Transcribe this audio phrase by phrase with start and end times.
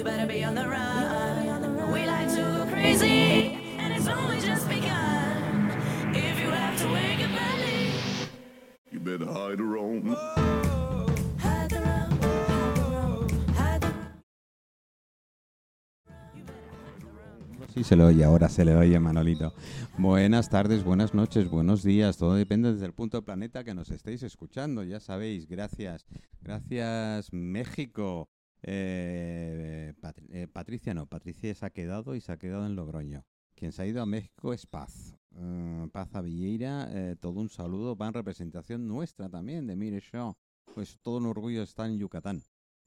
[0.00, 1.92] You better be on the run.
[1.92, 5.70] We like to go crazy, and it's only just begun.
[6.14, 7.92] If you have to wake up early,
[8.90, 10.16] You better hide her own.
[17.74, 19.52] Sí, se le oye, ahora se le oye, Manolito.
[19.98, 22.16] Buenas tardes, buenas noches, buenos días.
[22.16, 24.82] Todo depende desde el punto del planeta que nos estéis escuchando.
[24.82, 26.06] Ya sabéis, gracias.
[26.40, 28.30] Gracias, México.
[28.62, 29.94] Eh,
[30.28, 33.24] eh, Patricia no, Patricia se ha quedado y se ha quedado en Logroño.
[33.54, 35.18] Quien se ha ido a México es Paz.
[35.36, 37.96] Eh, Paz a Villeira, eh, todo un saludo.
[37.96, 40.34] Va en representación nuestra también, de Mire Show.
[40.74, 42.42] Pues todo un orgullo estar en Yucatán,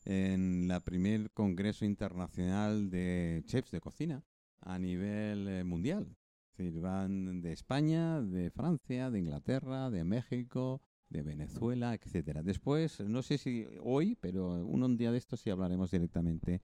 [0.06, 4.24] en la primer Congreso Internacional de Chefs de Cocina
[4.62, 6.18] a nivel eh, mundial.
[6.52, 10.82] Es decir, van de España, de Francia, de Inglaterra, de México,
[11.14, 12.44] de Venezuela, etcétera.
[12.44, 16.62] Después, no sé si hoy, pero un, día de estos sí hablaremos directamente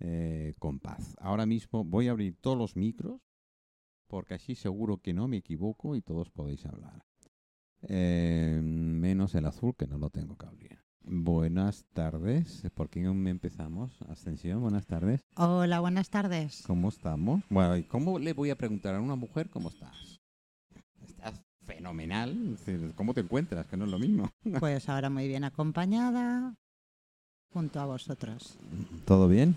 [0.00, 1.14] eh, con Paz.
[1.20, 3.20] Ahora mismo voy a abrir todos los micros,
[4.08, 7.04] porque así seguro que no me equivoco y todos podéis hablar.
[7.82, 10.78] Eh, menos el azul, que no lo tengo que abrir.
[11.02, 12.62] Buenas tardes.
[12.74, 14.00] ¿Por qué no empezamos?
[14.08, 15.20] Ascensión, buenas tardes.
[15.36, 16.62] Hola, buenas tardes.
[16.66, 17.42] ¿Cómo estamos?
[17.50, 20.19] Bueno, ¿y cómo le voy a preguntar a una mujer cómo estás?
[21.66, 22.30] Fenomenal.
[22.54, 23.66] Es decir, ¿Cómo te encuentras?
[23.66, 24.30] Que no es lo mismo.
[24.60, 26.54] Pues ahora muy bien acompañada
[27.52, 28.58] junto a vosotros.
[29.04, 29.56] ¿Todo bien?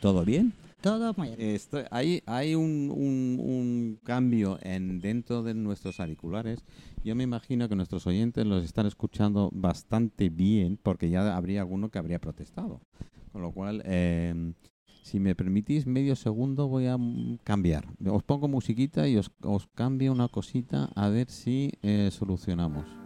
[0.00, 0.52] ¿Todo bien?
[0.80, 1.60] Todo muy bien.
[1.92, 6.64] Hay hay un, un- un cambio en dentro de nuestros auriculares.
[7.04, 11.88] Yo me imagino que nuestros oyentes los están escuchando bastante bien porque ya habría alguno
[11.90, 12.80] que habría protestado.
[13.32, 14.52] Con lo cual, eh,
[15.02, 16.96] si me permitís medio segundo voy a
[17.44, 17.86] cambiar.
[18.06, 23.01] Os pongo musiquita y os, os cambio una cosita a ver si eh, solucionamos.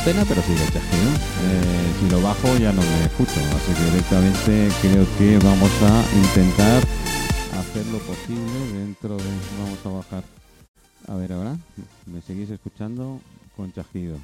[0.00, 0.72] Antena, pero sigue el.
[0.72, 6.04] Eh, si lo bajo ya no me escucho, así que directamente creo que vamos a
[6.16, 6.82] intentar
[7.58, 9.30] hacer lo posible dentro de...
[9.58, 10.24] Vamos a bajar.
[11.06, 11.56] A ver ahora,
[12.06, 13.20] ¿me seguís escuchando
[13.56, 14.16] con chasquido?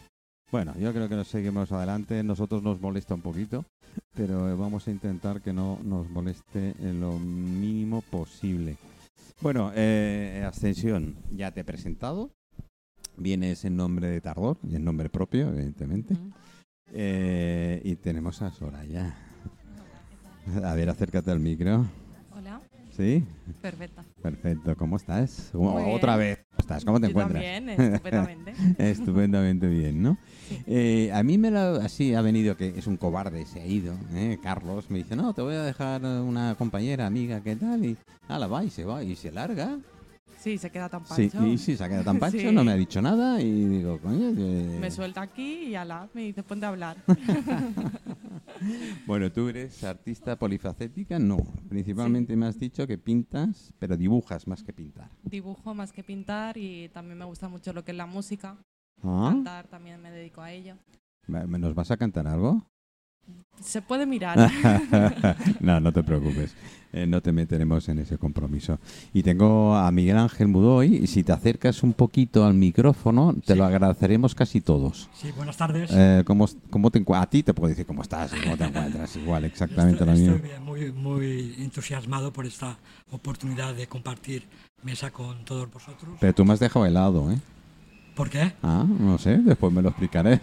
[0.51, 2.23] Bueno, yo creo que nos seguimos adelante.
[2.23, 3.67] Nosotros nos molesta un poquito,
[4.15, 8.79] pero vamos a intentar que no nos moleste lo mínimo posible.
[9.43, 12.31] Bueno, eh, Ascensión, ya te he presentado.
[13.19, 16.17] Vienes en nombre de Tardor y en nombre propio, evidentemente.
[16.93, 19.15] Eh, y tenemos a Soraya.
[20.63, 21.87] A ver, acércate al micro.
[22.37, 22.61] Hola,
[22.95, 23.25] ¿Sí?
[23.63, 24.05] perfecta.
[24.23, 24.77] Perfecto.
[24.77, 25.51] ¿Cómo estás?
[25.55, 26.29] Muy Otra bien.
[26.29, 26.39] vez.
[26.51, 26.85] ¿Cómo estás?
[26.85, 27.43] ¿Cómo te Yo encuentras?
[27.43, 28.55] también, estupendamente.
[28.79, 30.19] Estupendamente bien, ¿no?
[30.49, 30.63] Sí.
[30.67, 33.95] Eh, a mí me lo, así ha venido que es un cobarde, se ha ido.
[34.15, 34.39] ¿eh?
[34.43, 37.85] Carlos me dice, no, te voy a dejar una compañera, amiga, ¿qué tal?
[37.85, 37.97] Y
[38.29, 39.79] la va y se va y se larga.
[40.39, 41.47] Sí, se queda tan Sí, pancho.
[41.47, 42.53] y sí, se ha quedado tan pancho, Sí.
[42.53, 44.31] no me ha dicho nada y digo, coño.
[44.37, 46.97] eh, Me suelta aquí y ala, me dice, ponte a hablar.
[49.07, 51.37] Bueno, tú eres artista polifacética, no.
[51.69, 55.11] Principalmente me has dicho que pintas, pero dibujas más que pintar.
[55.25, 58.57] Dibujo más que pintar y también me gusta mucho lo que es la música.
[59.03, 59.29] ¿Ah?
[59.31, 60.77] Cantar también me dedico a ello.
[61.27, 62.65] ¿Me- ¿Nos vas a cantar algo?
[63.61, 64.39] Se puede mirar.
[65.61, 66.55] no, no te preocupes.
[66.93, 68.79] Eh, no te meteremos en ese compromiso.
[69.13, 73.55] Y tengo a Miguel Ángel Mudoy, y si te acercas un poquito al micrófono, te
[73.55, 73.59] Sí.
[73.59, 75.11] lo agradeceremos casi todos.
[75.15, 75.91] Sí, buenas tardes.
[75.93, 79.17] Eh, ¿cómo, cómo te a ti te puedo decir cómo estás y cómo te encuentras,
[79.17, 80.37] igual, exactamente estoy, lo mismo.
[80.37, 82.79] estoy muy, muy entusiasmado por esta
[83.11, 84.45] oportunidad de compartir
[84.83, 86.17] mesa con todos vosotros.
[86.21, 87.39] Pero tú me has dejado helado, ¿eh?
[88.17, 88.51] ¿Por qué?
[88.63, 90.33] Ah, no sé, después me lo explicaré.
[90.35, 90.41] Eh,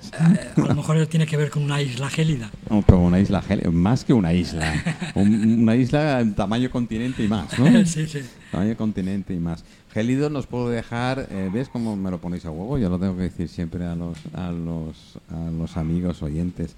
[0.58, 2.52] a lo mejor tiene que ver con una isla gélida.
[2.70, 4.72] Oh, pero una isla, gel- más que una isla.
[5.16, 7.66] Un- una isla en tamaño continente y más, ¿no?
[7.88, 8.20] sí, sí.
[8.52, 9.64] Tamaño continente y más.
[9.92, 12.78] Gélido nos puedo dejar, eh, ¿ves cómo me lo ponéis a huevo?
[12.78, 16.76] Yo lo tengo que decir siempre a los, a los, a los amigos oyentes.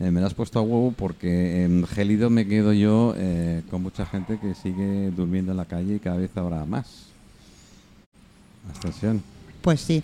[0.00, 3.82] Eh, me lo has puesto a huevo porque en gélido me quedo yo eh, con
[3.82, 7.04] mucha gente que sigue durmiendo en la calle y cada vez habrá más.
[8.74, 9.22] Ascensión.
[9.60, 10.02] Pues sí,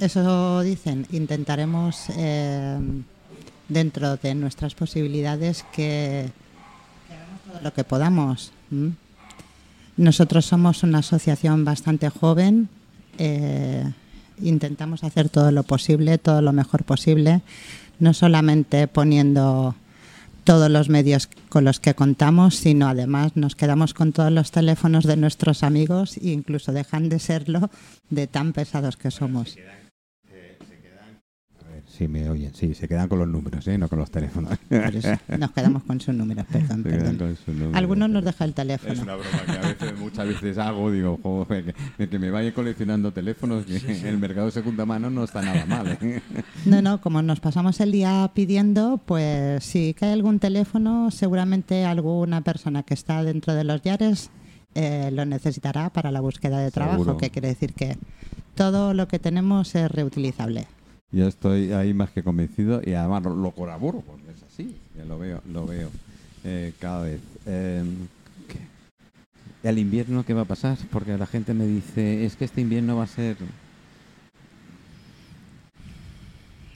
[0.00, 1.06] eso dicen.
[1.12, 2.78] Intentaremos, eh,
[3.68, 6.30] dentro de nuestras posibilidades, que,
[7.06, 8.52] que hagamos todo lo que podamos.
[9.96, 12.68] Nosotros somos una asociación bastante joven.
[13.18, 13.84] eh,
[14.40, 17.40] intentamos hacer todo lo posible, todo lo mejor posible,
[17.98, 19.74] no solamente poniendo
[20.44, 25.04] todos los medios con los que contamos, sino además nos quedamos con todos los teléfonos
[25.04, 27.70] de nuestros amigos e incluso dejan de serlo
[28.08, 29.56] de tan pesados que somos.
[31.98, 33.76] Sí, me oyen, sí, se quedan con los números, ¿eh?
[33.76, 34.52] no con los teléfonos.
[35.36, 36.84] Nos quedamos con sus números, perdón.
[37.74, 39.02] Algunos nos deja el Es teléfono.
[39.02, 43.12] una broma que a veces, muchas veces hago, digo, joder, que, que me vaya coleccionando
[43.12, 45.98] teléfonos, que el mercado de segunda mano no está nada mal.
[46.00, 46.22] ¿eh?
[46.66, 52.42] No, no, como nos pasamos el día pidiendo, pues si cae algún teléfono, seguramente alguna
[52.42, 54.30] persona que está dentro de los Yares
[54.76, 57.16] eh, lo necesitará para la búsqueda de trabajo, Seguro.
[57.16, 57.96] que quiere decir que
[58.54, 60.68] todo lo que tenemos es reutilizable.
[61.10, 64.76] Yo estoy ahí más que convencido y además lo, lo colaboro, porque es así,
[65.06, 65.90] lo veo, lo veo
[66.44, 67.20] eh, cada vez.
[67.46, 67.84] Eh.
[69.62, 70.78] ¿El invierno qué va a pasar?
[70.92, 73.36] Porque la gente me dice, es que este invierno va a ser...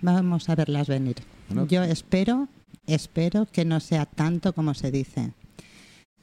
[0.00, 1.16] Vamos a verlas venir.
[1.68, 2.48] Yo espero,
[2.86, 5.32] espero que no sea tanto como se dice.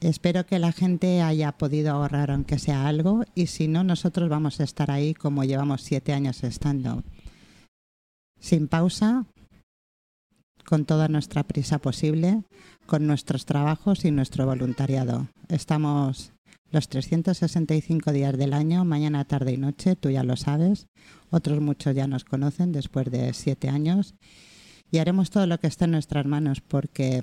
[0.00, 4.60] Espero que la gente haya podido ahorrar aunque sea algo y si no, nosotros vamos
[4.60, 7.02] a estar ahí como llevamos siete años estando.
[8.40, 9.26] Sin pausa,
[10.64, 12.42] con toda nuestra prisa posible,
[12.86, 15.28] con nuestros trabajos y nuestro voluntariado.
[15.48, 16.32] Estamos
[16.70, 20.86] los 365 días del año, mañana, tarde y noche, tú ya lo sabes.
[21.30, 24.14] Otros muchos ya nos conocen después de siete años.
[24.90, 27.22] Y haremos todo lo que esté en nuestras manos porque,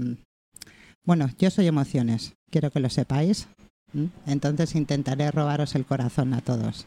[1.06, 3.48] bueno, yo soy emociones, quiero que lo sepáis.
[3.94, 4.10] ¿m?
[4.26, 6.86] Entonces intentaré robaros el corazón a todos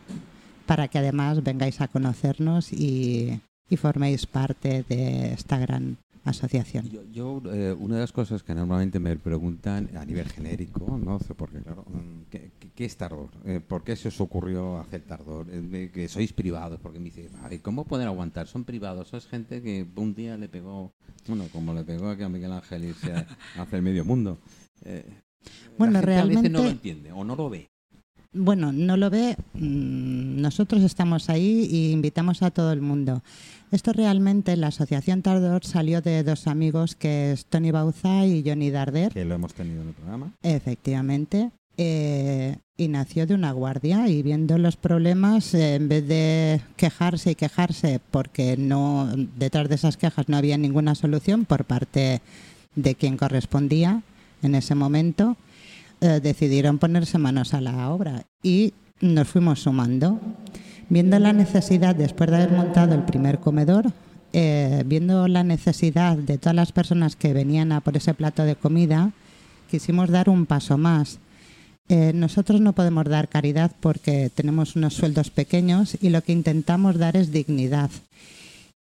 [0.67, 6.87] para que además vengáis a conocernos y, y forméis parte de esta gran asociación.
[6.90, 11.19] Yo, yo, eh, una de las cosas que normalmente me preguntan a nivel genérico, no
[11.20, 13.28] sé por qué, claro, mm, ¿qué, qué- es Tardor?
[13.44, 15.46] Eh, ¿Por qué se os ocurrió hacer Tardor?
[15.50, 18.46] Eh, que sois privados, porque me dice, "Ay, ¿cómo pueden aguantar?
[18.49, 20.93] Son privados, sois gente que un día le pegó,
[21.26, 23.26] bueno, como le pegó aquí a Miguel Ángel irse a,
[23.56, 24.38] a hacer medio mundo.
[24.84, 25.05] Eh,
[25.78, 27.69] Bueno, la gente a veces no lo realmente- entiende o no lo ve.
[28.32, 29.37] Bueno, no lo ve.
[29.55, 33.23] mm, Nosotros estamos ahí y invitamos a todo el mundo.
[33.70, 38.70] Esto realmente, la Asociación Tardor salió de dos amigos que es Tony Bauza y Johnny
[38.70, 40.32] Darder, Que lo hemos tenido en el programa.
[40.43, 46.61] efectivamente, eh, y nació de una guardia y viendo los problemas, eh, en vez de
[46.76, 52.20] quejarse y quejarse porque no detrás de esas quejas no había ninguna solución por parte
[52.75, 54.02] de quien correspondía
[54.43, 55.37] en ese momento,
[56.00, 60.19] eh, decidieron ponerse manos a la obra y nos fuimos sumando.
[60.90, 63.92] Viendo la necesidad, después de haber montado el primer comedor,
[64.32, 68.56] eh, viendo la necesidad de todas las personas que venían a por ese plato de
[68.56, 69.12] comida,
[69.70, 71.20] quisimos dar un paso más.
[71.88, 76.98] Eh, nosotros no podemos dar caridad porque tenemos unos sueldos pequeños y lo que intentamos
[76.98, 77.90] dar es dignidad.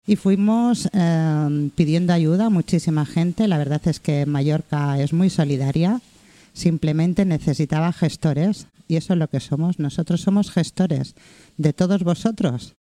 [0.06, 3.48] Y fuimos eh, pidiendo ayuda a muchísima gente.
[3.48, 6.00] La verdad es que Mallorca es muy solidaria.
[6.58, 9.78] Simplemente necesitaba gestores y eso es lo que somos.
[9.78, 11.14] Nosotros somos gestores
[11.56, 12.74] de todos vosotros.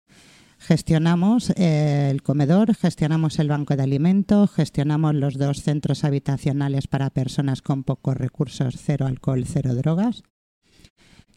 [0.58, 7.12] Gestionamos eh, el comedor, gestionamos el banco de alimentos, gestionamos los dos centros habitacionales para
[7.12, 10.24] personas con pocos recursos, cero alcohol, cero drogas,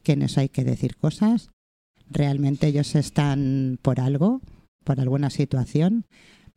[0.03, 1.51] que en eso hay que decir cosas.
[2.09, 4.41] Realmente ellos están por algo,
[4.83, 6.07] por alguna situación,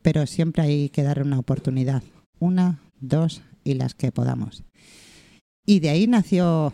[0.01, 2.03] pero siempre hay que dar una oportunidad.
[2.39, 4.63] Una, dos y las que podamos.
[5.65, 6.74] Y de ahí nació,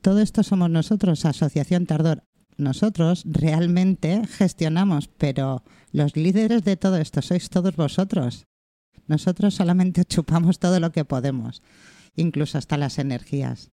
[0.00, 2.24] todo esto somos nosotros, Asociación Tardor.
[2.56, 8.46] Nosotros realmente gestionamos, pero los líderes de todo esto sois todos vosotros.
[9.06, 11.62] Nosotros solamente chupamos todo lo que podemos,
[12.16, 13.70] incluso hasta las energías.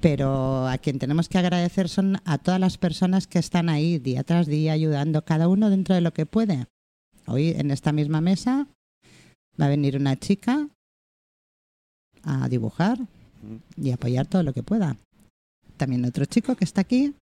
[0.00, 4.22] Pero a quien tenemos que agradecer son a todas las personas que están ahí día
[4.22, 6.66] tras día ayudando, cada uno dentro de lo que puede.
[7.26, 8.68] Hoy en esta misma mesa
[9.60, 10.68] va a venir una chica
[12.24, 12.98] a dibujar
[13.76, 14.96] y apoyar todo lo que pueda.
[15.76, 17.14] También otro chico que está aquí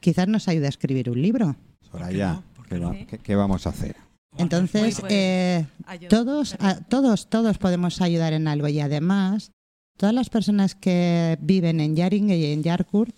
[0.00, 1.56] quizás nos ayude a escribir un libro.
[1.90, 3.06] Soraya, ¿qué, qué va- no?
[3.06, 3.96] qué- qué vamos a hacer?
[4.38, 5.08] Entonces, bueno.
[5.14, 5.66] eh,
[6.08, 9.50] todos, a- todos, todos podemos ayudar en algo y además,
[9.98, 13.14] todas las personas que viven en Yaring y en Yarkurt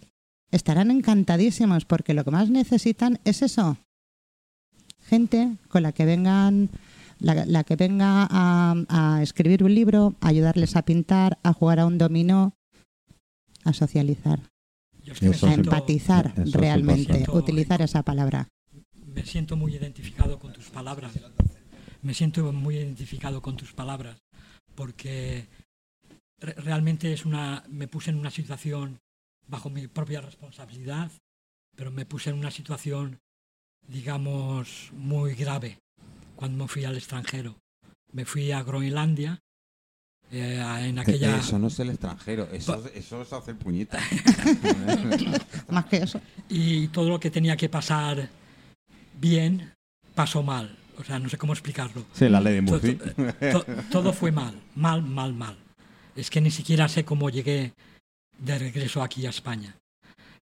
[0.51, 3.77] estarán encantadísimos porque lo que más necesitan es eso.
[5.07, 6.71] Gente con la que vengan,
[7.23, 11.81] la, la que venga a, a escribir un libro, a ayudarles a pintar, a jugar
[11.81, 12.55] a un dominó,
[13.65, 14.41] a socializar,
[15.11, 18.49] a siento- empatizar realmente, utilizar esa palabra.
[19.07, 21.13] me siento muy identificado con tus palabras.
[22.03, 24.19] Me siento muy identificado con tus palabras
[24.75, 25.47] porque
[26.41, 28.99] re- realmente es una me puse en una situación
[29.47, 31.11] bajo mi propia responsabilidad,
[31.77, 33.21] pero me puse en una situación
[33.87, 35.79] digamos muy grave
[36.43, 37.57] cuando me fui al extranjero.
[38.11, 39.39] Me fui a Groenlandia
[40.33, 41.37] eh, en aquella...
[41.39, 44.01] Eso no es el extranjero, eso, eso es hacer puñeta.
[45.69, 46.21] Más que eso.
[46.49, 48.29] y todo lo que tenía que pasar
[49.21, 49.73] bien
[50.17, 50.77] pasó mal.
[50.99, 52.05] O sea, no sé cómo explicarlo.
[52.13, 52.95] sí, la ley de Murphy.
[52.97, 55.57] to- to- todo fue mal, mal, mal, mal.
[56.17, 57.73] Es que ni siquiera sé cómo llegué
[58.39, 59.77] de regreso aquí a España.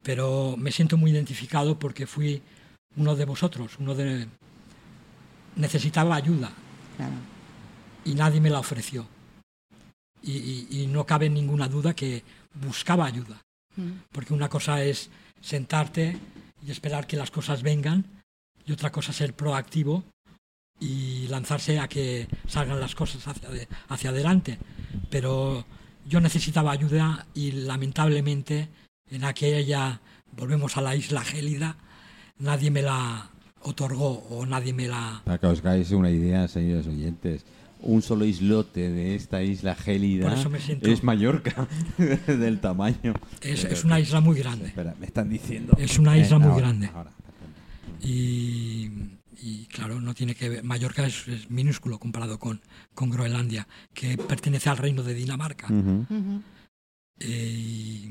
[0.05, 2.43] Pero me siento muy identificado porque fui
[2.97, 4.29] uno de vosotros, uno de...
[5.61, 6.51] Necesitaba ayuda
[6.97, 7.13] Claro.
[8.05, 9.07] y nadie me la ofreció.
[10.23, 12.23] Y, y- y no cabe ninguna duda que
[12.55, 13.41] buscaba ayuda.
[13.77, 13.91] Mm.
[14.13, 16.19] Porque una cosa es sentarte
[16.67, 18.05] y esperar que las cosas vengan
[18.67, 20.05] y otra cosa es ser proactivo
[20.79, 23.49] y lanzarse a que salgan las cosas hacia,
[23.89, 24.59] hacia adelante.
[25.11, 25.65] Pero
[26.07, 28.69] yo necesitaba ayuda y lamentablemente
[29.11, 30.01] en aquella,
[30.33, 31.77] volvemos a la isla gélida,
[32.39, 33.29] nadie me la
[33.63, 35.23] otorgó o nadie me la...
[35.25, 37.45] Para que os hagáis una idea, señores oyentes,
[37.83, 41.67] un solo islote de esta isla gélida Por eso me siento- es Mallorca,
[42.27, 43.15] del tamaño.
[43.41, 44.67] Es, es una isla muy grande.
[44.67, 45.75] Espera, me están diciendo.
[45.79, 46.91] Es una isla muy ahora, grande.
[46.95, 47.13] ahora,
[48.03, 48.91] y,
[49.43, 50.65] y, claro, no tiene que ver.
[50.65, 52.61] Mallorca es, es minúsculo comparado con,
[52.95, 55.69] con Groenlandia, que pertenece al reino de Dinamarca.
[57.19, 58.11] Eh, y,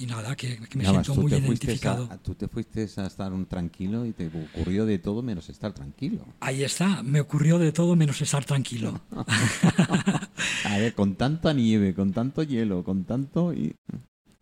[0.00, 2.08] y nada, que, que me Nada siento muy identificado.
[2.10, 5.74] A, tú te fuiste a estar un tranquilo y te ocurrió de todo menos estar
[5.74, 6.24] tranquilo.
[6.40, 8.98] Ahí está, me ocurrió de todo menos estar tranquilo.
[10.64, 13.52] A ver, con tanta nieve, con tanto hielo, con tanto...
[13.52, 13.74] Y...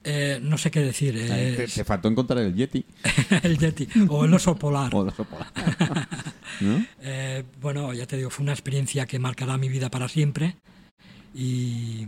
[0.05, 1.17] Eh, no sé qué decir.
[1.19, 2.85] eh, te, te faltó encontrar el Yeti
[3.43, 4.95] el Yeti o el oso polar.
[4.95, 5.53] o la sopa.
[6.61, 6.87] ¿No?
[7.01, 10.57] Eh, bueno, ya te digo, fue una experiencia que marcará mi vida para siempre
[11.35, 12.07] y,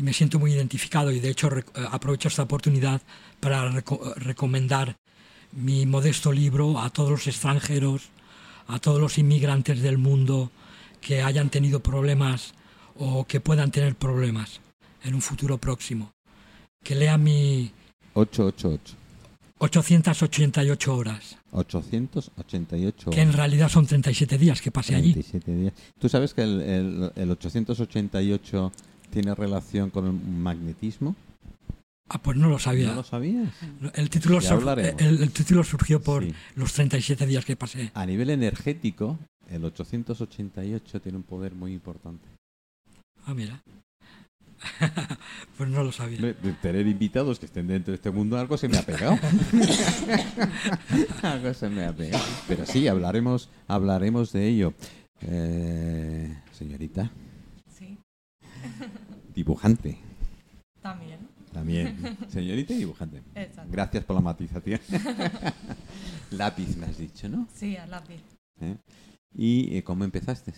[0.00, 3.02] y me siento muy identificado y de hecho eh, aprovecho esta oportunidad
[3.38, 4.96] para reco- recomendar
[5.52, 8.08] mi modesto libro a todos los extranjeros,
[8.66, 10.50] a todos los inmigrantes del mundo
[11.02, 12.54] que hayan tenido problemas
[12.96, 14.60] o que puedan tener problemas
[15.04, 16.12] en un futuro próximo.
[16.82, 17.70] Que lean mi
[18.14, 18.96] 888.
[19.58, 23.10] 888 horas, 888.
[23.10, 25.12] que en realidad son 37 días que pasé allí.
[25.12, 25.72] 37 días.
[25.98, 28.72] ¿Tú sabes que el, el- el 888
[29.10, 31.14] tiene relación con el magnetismo?
[32.08, 32.88] Ah, pues no lo sabía.
[32.88, 33.52] ¿No lo sabías?
[33.94, 35.00] El título, Ya sur- hablaremos.
[35.00, 36.34] el, el título surgió por Sí.
[36.56, 37.90] los 37 días que pasé.
[37.94, 42.26] A nivel energético, el 888 tiene un poder muy importante.
[43.26, 43.62] Ah, mira.
[45.56, 46.18] pues no lo sabía.
[46.20, 49.16] De, de tener invitados que estén dentro de este mundo, algo se me ha pegado.
[51.22, 52.24] algo se me ha pegado.
[52.48, 54.74] Pero sí, hablaremos, hablaremos de ello.
[55.22, 57.10] Eh, señorita,
[59.34, 59.98] dibujante.
[60.82, 61.18] también.
[61.52, 62.16] También.
[62.28, 63.22] Señorita y dibujante.
[63.34, 63.70] Exacto.
[63.72, 64.80] Gracias por la matización.
[66.30, 67.48] Lápiz, me has dicho, ¿no?
[67.52, 68.20] Sí, al lápiz.
[68.60, 68.76] ¿Eh?
[69.34, 70.52] ¿Y eh, cómo empezaste?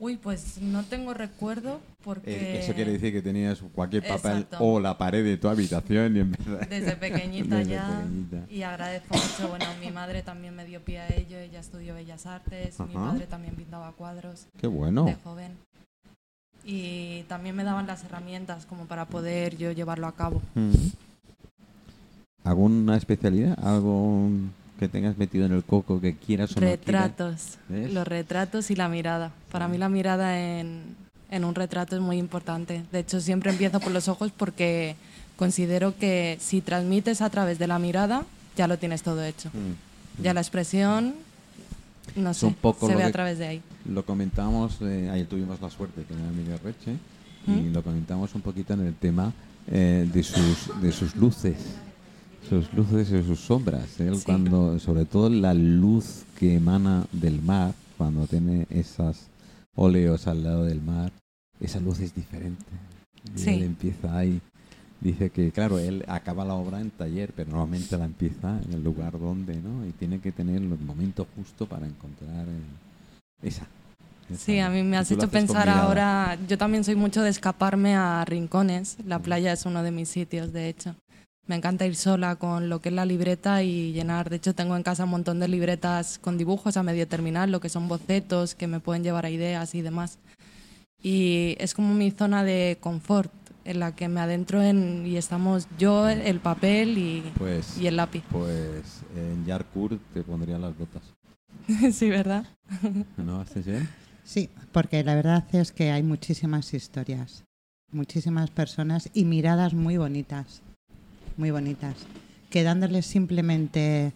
[0.00, 2.30] Uy, pues no tengo recuerdo porque...
[2.30, 4.58] Eh, Eso quiere decir que tenías cualquier papel Exacto.
[4.60, 6.66] o la pared de tu habitación y empezaste.
[6.80, 7.98] Desde pequeñita Desde ya.
[7.98, 8.46] pequeñita.
[8.48, 12.26] Y agradezco mucho, bueno, mi madre también me dio pie a ello, ella estudió Bellas
[12.26, 15.04] Artes, mi padre también pintaba cuadros Qué bueno.
[15.04, 15.58] de joven.
[16.64, 20.42] Y también me daban las herramientas como para poder yo llevarlo a cabo.
[20.54, 20.72] Mm.
[22.44, 23.58] ¿Alguna especialidad?
[23.62, 24.28] ¿Algo
[24.78, 26.78] que tengas metido en el coco que quieras o no quieras?
[26.86, 29.32] Retratos, los retratos y la mirada.
[29.50, 30.82] Para mí la mirada en,
[31.30, 32.84] en un retrato es muy importante.
[32.92, 34.96] De hecho, siempre empiezo por los ojos porque
[35.36, 38.24] considero que si transmites a través de la mirada,
[38.56, 39.48] ya lo tienes todo hecho.
[39.52, 40.22] Mm.
[40.22, 41.14] Ya la expresión,
[42.16, 43.62] no sé, un poco se ve que- a través de ahí.
[43.88, 46.96] Lo comentamos, eh, ayer tuvimos la suerte que era Miguel Reche
[47.46, 47.72] y ¿Mm?
[47.72, 49.32] lo comentamos un poquito en el tema
[49.70, 51.56] eh, de, sus, de sus luces,
[52.48, 53.98] sus luces y sus sombras.
[54.00, 54.24] Él Sí.
[54.26, 59.28] cuando, sobre todo la luz que emana del mar, cuando tiene esas
[59.74, 61.10] óleos al lado del mar,
[61.60, 62.64] esa luz es diferente.
[63.34, 63.50] Y Sí.
[63.50, 64.40] él empieza ahí.
[65.00, 68.82] Dice que, claro, él acaba la obra en taller, pero normalmente la empieza en el
[68.84, 69.86] lugar donde, ¿no?
[69.86, 73.66] Y tiene que tener el momento justo para encontrar eh, esa.
[74.36, 78.24] Sí, a mí me has hecho pensar ahora, yo también soy mucho de escaparme a
[78.24, 80.94] rincones, la playa es uno de mis sitios, de hecho.
[81.46, 84.76] Me encanta ir sola con lo que es la libreta y llenar, de hecho tengo
[84.76, 88.54] en casa un montón de libretas con dibujos a medio terminar, lo que son bocetos
[88.54, 90.18] que me pueden llevar a ideas y demás.
[91.02, 93.32] Y es como mi zona de confort,
[93.64, 97.96] en la que me adentro en, y estamos yo, el papel y, Pues, y el
[97.96, 98.22] lápiz.
[98.30, 101.02] pues en Yarkur te pondría las botas.
[101.92, 102.44] sí, ¿verdad?
[103.16, 103.88] ¿No haces bien?
[104.28, 107.44] Sí, porque la verdad es que hay muchísimas historias,
[107.90, 110.60] muchísimas personas y miradas muy bonitas,
[111.38, 111.94] muy bonitas,
[112.50, 114.12] que dándoles simplemente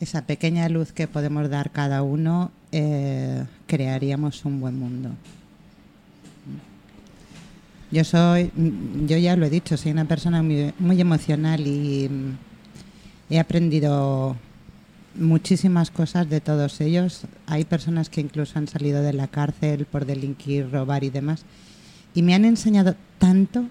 [0.00, 5.10] esa pequeña luz que podemos dar cada uno, eh, crearíamos un buen mundo.
[7.92, 8.50] Yo soy,
[9.06, 12.36] yo ya lo he dicho, soy una persona muy, muy emocional y mm,
[13.30, 14.36] he aprendido
[15.18, 17.22] muchísimas cosas de todos ellos.
[17.46, 21.44] Hay personas que incluso han salido de la cárcel por delinquir, robar y demás.
[22.14, 23.66] Y me han enseñado tanto,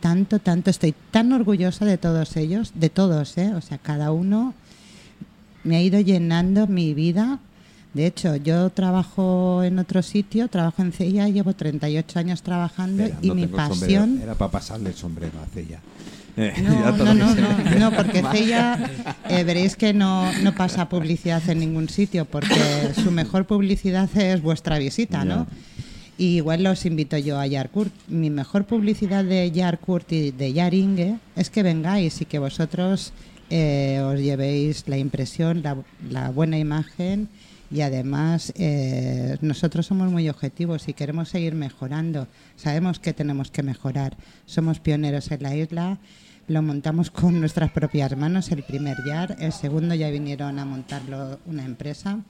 [0.00, 0.70] tanto, tanto.
[0.70, 3.54] Estoy tan orgullosa de todos ellos, de todos, ¿eh?
[3.54, 4.54] O sea, cada uno
[5.62, 7.38] me ha ido llenando mi vida.
[7.92, 13.20] De hecho, yo trabajo en otro sitio, trabajo en CIA, llevo 38 años trabajando Espera,
[13.22, 13.68] y no mi sombrero.
[13.68, 14.20] pasión...
[14.20, 15.80] Era para pasarle el sombrero a Cella.
[16.36, 18.90] Eh, No, no, no, no, no, porque Cella,
[19.28, 24.42] eh, veréis que no, no pasa publicidad en ningún sitio, porque su mejor publicidad es
[24.42, 25.46] vuestra visita, ¿no?
[26.16, 27.92] Y igual los invito yo a Yarkurt.
[28.06, 33.12] Mi mejor publicidad de Yarkurt y de Yaringue es que vengáis y que vosotros
[33.50, 35.76] eh, os llevéis la impresión, la,
[36.08, 37.28] la buena imagen
[37.74, 42.28] y además eh, nosotros somos muy objetivos y queremos seguir mejorando.
[42.54, 44.16] Sabemos que tenemos que mejorar.
[44.46, 45.98] Somos pioneros en la isla.
[46.46, 49.36] Lo montamos con nuestras propias manos, el primer YAR.
[49.38, 52.20] El segundo ya vinieron a montarlo una empresa.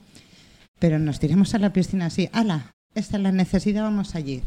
[0.79, 2.29] Pero nos tiramos a la piscina así.
[2.31, 2.71] ¡Hala!
[2.93, 4.41] Esta es la necesidad, vamos allí.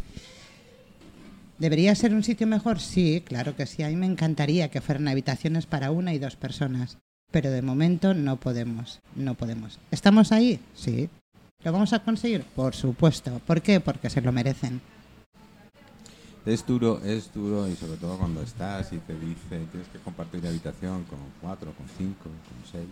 [1.59, 2.81] ¿Debería ser un sitio mejor?
[2.81, 3.83] Sí, claro que sí.
[3.83, 6.97] A mí me encantaría que fueran habitaciones para una y dos personas.
[7.31, 9.01] Pero de momento no podemos.
[9.17, 9.79] No podemos.
[9.91, 10.61] ¿Estamos ahí?
[10.75, 11.11] Sí.
[11.63, 12.43] ¿Lo vamos a conseguir?
[12.57, 13.43] Por supuesto.
[13.47, 13.81] ¿Por qué?
[13.81, 14.81] Porque se lo merecen.
[16.49, 20.47] Es duro, es duro y sobre todo cuando estás y te dice tienes que compartir
[20.47, 22.89] habitación con cuatro, con cinco, con seis.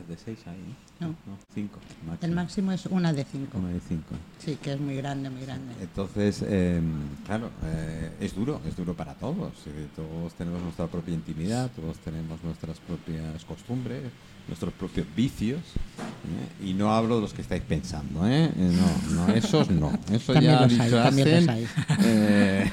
[0.00, 0.74] ¿Es de seis ahí?
[0.98, 1.14] No.
[1.54, 1.78] cinco.
[2.22, 3.58] El máximo es una de cinco.
[3.58, 4.14] Una de cinco.
[4.38, 5.74] Sí, que es muy grande, muy grande.
[5.78, 6.80] Entonces, eh,
[7.26, 9.52] claro, eh, es duro, es duro para todos.
[9.66, 14.04] eh, todos tenemos nuestra propia intimidad, todos tenemos nuestras propias costumbres,
[14.48, 15.60] nuestros propios vicios.
[15.60, 16.66] ¿eh?
[16.68, 18.46] Y no hablo de los que estáis pensando, ¿eh?
[18.46, 19.92] Eh, No, no, esos no.
[20.10, 21.68] Eso También ya los hay, también los hay.
[22.04, 22.70] eh,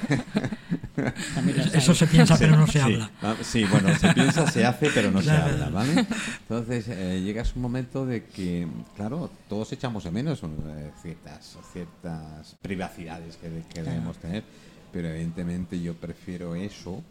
[1.35, 1.97] También los Eso hay.
[1.97, 3.11] se piensa, pero no se sí, habla.
[3.21, 6.05] ah, Sí, bueno, se piensa, se hace, pero no se habla, ¿vale?
[6.41, 10.41] Entonces, eh, llegas un momento de que, claro, todos echamos de menos
[11.01, 14.43] ciertas, ciertas privacidades que, que debemos tener,
[14.91, 17.03] pero evidentemente yo prefiero eso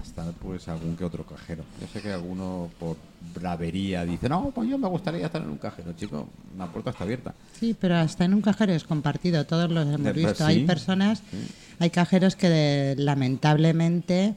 [0.00, 1.64] hasta pues algún que otro cajero.
[1.80, 2.96] Yo sé que alguno por
[3.34, 7.04] bravería dice, no, pues yo me gustaría estar en un cajero, chico, la puerta está
[7.04, 7.34] abierta.
[7.58, 10.34] Sí, pero hasta en un cajero es compartido, todos los hemos visto.
[10.34, 11.38] sí, hay personas, sí.
[11.78, 14.34] hay cajeros que de- lamentablemente,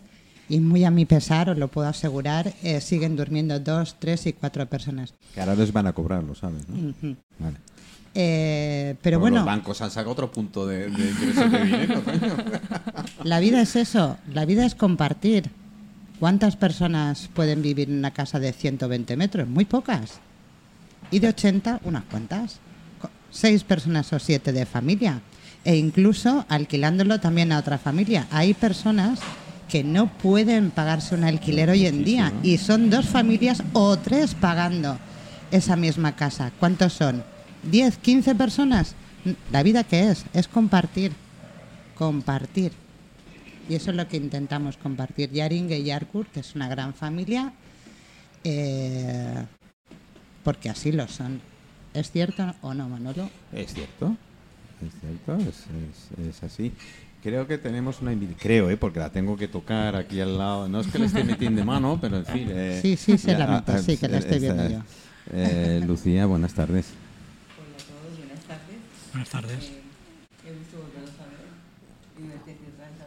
[0.49, 4.33] y muy a mi pesar, os lo puedo asegurar, eh, siguen durmiendo dos, tres y
[4.33, 5.13] cuatro personas.
[5.33, 6.93] Que ahora les van a cobrar, lo sabes, ¿no?
[7.39, 7.57] Vale.
[8.17, 12.37] Eh, pero bueno, Los bancos han sacado otro punto de, de ingresos de dinero, coño.
[13.23, 15.51] la vida es eso, la vida es compartir.
[16.19, 19.49] ¿Cuántas personas pueden vivir en una casa de 120 metros?
[19.49, 20.19] Muy pocas.
[21.11, 22.59] Y de 80, unas cuantas.
[23.29, 25.19] Seis personas o siete de familia.
[25.65, 28.27] E incluso alquilándolo también a otra familia.
[28.31, 29.19] Hay personas
[29.67, 34.35] que no pueden pagarse un alquiler hoy en día y son dos familias o tres
[34.35, 34.97] pagando
[35.51, 36.51] esa misma casa.
[36.59, 37.23] ¿Cuántos son?
[37.71, 38.95] ¿10, 15 personas?
[39.51, 41.11] La vida que es, es compartir.
[41.95, 42.71] Compartir.
[43.67, 45.31] Y eso es lo que intentamos compartir.
[45.31, 47.53] Yaringue y Yarkur, que es una gran familia,
[48.43, 49.45] eh,
[50.43, 51.41] porque así lo son.
[51.93, 53.29] ¿Es cierto o no, Manolo?
[53.53, 54.15] Es cierto,
[54.85, 55.63] es cierto, es,
[56.19, 56.71] es- es así.
[57.23, 58.77] Creo que tenemos una invitación, creo, ¿eh?
[58.77, 60.67] porque la tengo que tocar aquí al lado.
[60.67, 62.47] No es que le esté metiendo mano, pero en fin.
[62.51, 64.83] eh, Sí, sí, se la meto, ah, sí, que la estoy esta- viendo yo.
[65.31, 66.85] eh, Lucía, buenas tardes.
[69.15, 69.71] Buenas tardes.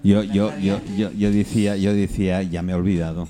[0.02, 3.28] Yo, yo, yo, yo, yo decía, yo decía, ya me he olvidado.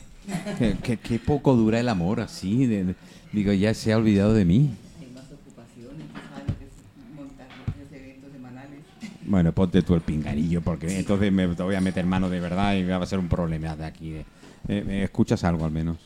[1.03, 2.67] Que poco dura el amor así.
[2.67, 2.95] de- de-
[3.33, 4.71] digo, ya se ha olvidado de mí.
[5.01, 8.79] Hay más ocupaciones, tú sabes lo que es montar los eventos semanales.
[9.27, 12.77] Bueno, ponte tú el pinganillo, porque entonces me te voy a meter mano de verdad
[12.77, 14.11] y va a ser un problema de aquí.
[14.11, 14.25] de-
[14.69, 15.97] eh, ¿me ¿Escuchas algo al menos?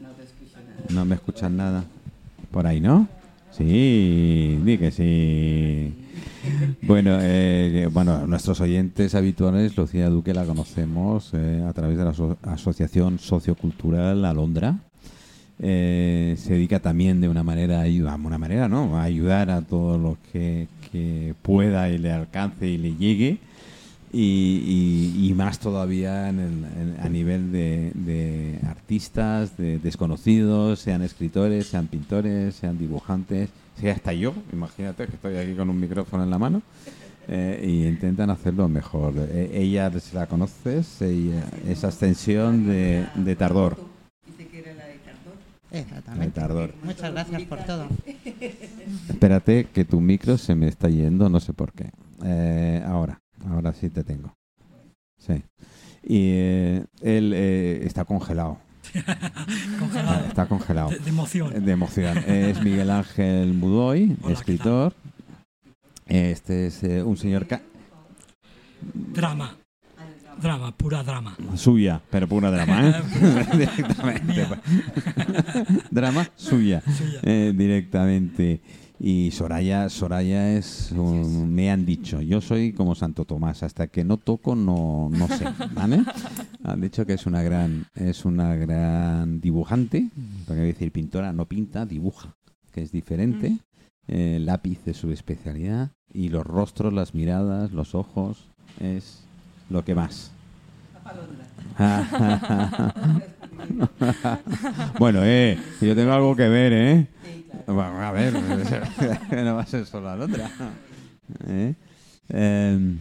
[0.00, 0.84] No te escucho nada.
[0.88, 1.84] No me escuchas nada.
[2.50, 3.06] Por ahí, ¿no?
[3.50, 5.92] Sí, di que sí.
[6.82, 12.10] Bueno, eh, bueno, nuestros oyentes habituales, Lucía Duque la conocemos eh, a través de la
[12.12, 14.78] aso- Asociación Sociocultural Alondra.
[15.60, 18.98] Eh, se dedica también de una manera, a una manera, ¿no?
[18.98, 23.38] A ayudar a todo lo que, que pueda y le alcance y le llegue.
[24.14, 31.00] Y, y- y más todavía en el- en- a nivel de artistas, de desconocidos, sean
[31.02, 33.48] escritores, sean pintores, sean dibujantes,
[33.90, 36.62] hasta yo, imagínate que estoy aquí con un micrófono en la mano,
[37.28, 39.14] eh, y intentan hacerlo mejor.
[39.16, 43.76] Eh, ella, si la conoces, ella es ascensión de, de Tardor.
[44.26, 45.34] Dice que era la de Cardón.
[45.70, 46.40] De Exactamente.
[46.40, 46.74] Tardor.
[46.82, 47.86] Muchas gracias por todo.
[49.08, 51.90] Espérate, que tu micro se me está yendo, no sé por qué.
[52.24, 54.34] Eh, ahora, ahora sí te tengo.
[55.18, 55.42] Sí.
[56.04, 58.58] Y eh, él eh, está congelado.
[59.78, 60.26] Congelado.
[60.26, 60.90] Está congelado.
[60.90, 61.64] De, de emoción.
[61.64, 62.18] De emoción.
[62.26, 64.94] Es Miguel Ángel Hola, ¿qué escritor.
[66.06, 67.62] Este es eh, un señor ca-
[68.92, 69.56] Drama.
[70.40, 71.36] Drama, pura drama.
[71.54, 72.94] suya, pero pura drama, ¿eh?
[73.52, 74.46] directamente.
[75.90, 77.20] Drama suya, Suya.
[77.22, 78.60] eh, directamente.
[79.04, 84.04] Y Soraya, Soraya es, un- me han dicho, yo soy como Santo Tomás, hasta que
[84.04, 86.04] no toco no, no sé, ¿vale?
[86.62, 90.08] Han dicho que es una gran, es una gran dibujante,
[90.46, 92.36] porque voy a decir pintora, no pinta, dibuja,
[92.70, 93.58] que es diferente.
[94.06, 98.46] Eh, lápiz es su especialidad y los rostros, las miradas, los ojos
[98.78, 99.24] es
[99.68, 100.30] lo que más.
[105.00, 107.08] bueno, eh, yo tengo algo que ver, ¿eh?
[107.66, 108.32] Bueno, a ver,
[109.44, 110.50] no va a ser solo la otra.
[111.48, 111.74] ¿Eh?
[112.28, 112.98] Em,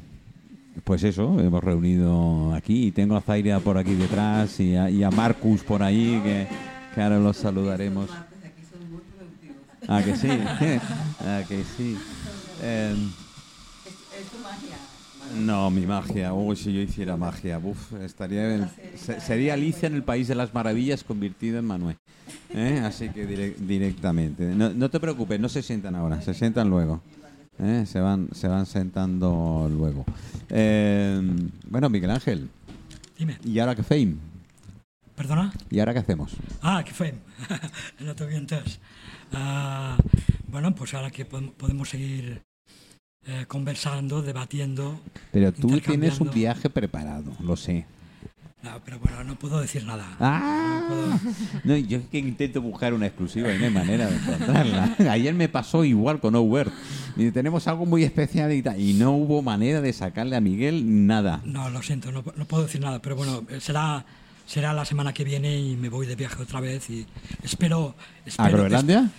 [0.84, 5.04] pues eso, hemos reunido aquí y tengo a Zairia por aquí detrás y a, y
[5.04, 6.48] a Marcus por ahí que,
[6.94, 8.10] que ahora los saludaremos.
[9.88, 10.28] Ah, que sí,
[11.22, 11.98] ah, que sí.
[12.62, 13.12] Em,
[13.86, 14.78] Es, es tu magia.
[15.36, 16.34] No, mi magia.
[16.34, 20.36] Uy, si yo hiciera magia, uf, estaría en- se- sería Alicia en el País de
[20.36, 21.98] las Maravillas convertida en Manuel.
[22.54, 22.82] ¿Eh?
[22.84, 24.44] Así que direc- directamente.
[24.56, 27.02] No, no te preocupes, no se sientan ahora, se sientan luego.
[27.60, 27.86] ¿Eh?
[27.86, 30.06] Se van, se van sentando luego.
[30.50, 31.22] Eh,
[31.70, 32.50] bueno, Miguel Ángel,
[33.18, 34.16] Dime, ¿y ahora qué fame?
[35.16, 35.54] ¿perdona?
[35.70, 36.32] ¿Y ahora qué hacemos?
[36.64, 37.14] Ah, qué fue.
[38.00, 38.80] no te entonces.
[39.32, 39.96] Ah,
[40.48, 42.42] bueno, pues ahora que podem- podemos seguir
[43.28, 45.00] eh, conversando, debatiendo.
[45.32, 47.86] Pero tú tienes un viaje preparado, lo sé.
[48.64, 50.06] No, pero bueno, no puedo decir nada.
[50.20, 51.18] ¡Ah!
[51.64, 54.96] No, yo es que intento buscar una exclusiva y no hay manera de encontrarla.
[55.12, 56.70] Ayer me pasó igual con Over.
[57.16, 58.80] Y tenemos algo muy especial y tal.
[58.80, 61.42] Y no hubo manera de sacarle a Miguel nada.
[61.44, 64.06] No, lo siento, no, no puedo decir nada, pero bueno, eh, será,
[64.46, 67.08] será la semana que viene y me voy de viaje otra vez y
[67.44, 67.96] espero...
[68.26, 69.10] espero ¿A Groenlandia?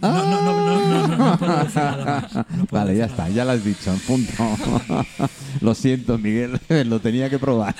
[0.00, 2.46] No, no, no, no, no, no puedo decir nada más.
[2.70, 4.32] Vale, ya está, ya lo has dicho, punto.
[5.60, 7.74] lo siento, Miguel, lo tenía que probar.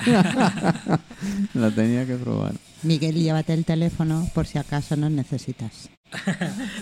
[1.53, 2.53] lo tenía que probar.
[2.83, 5.89] Miguel, llévate el teléfono por si acaso nos necesitas.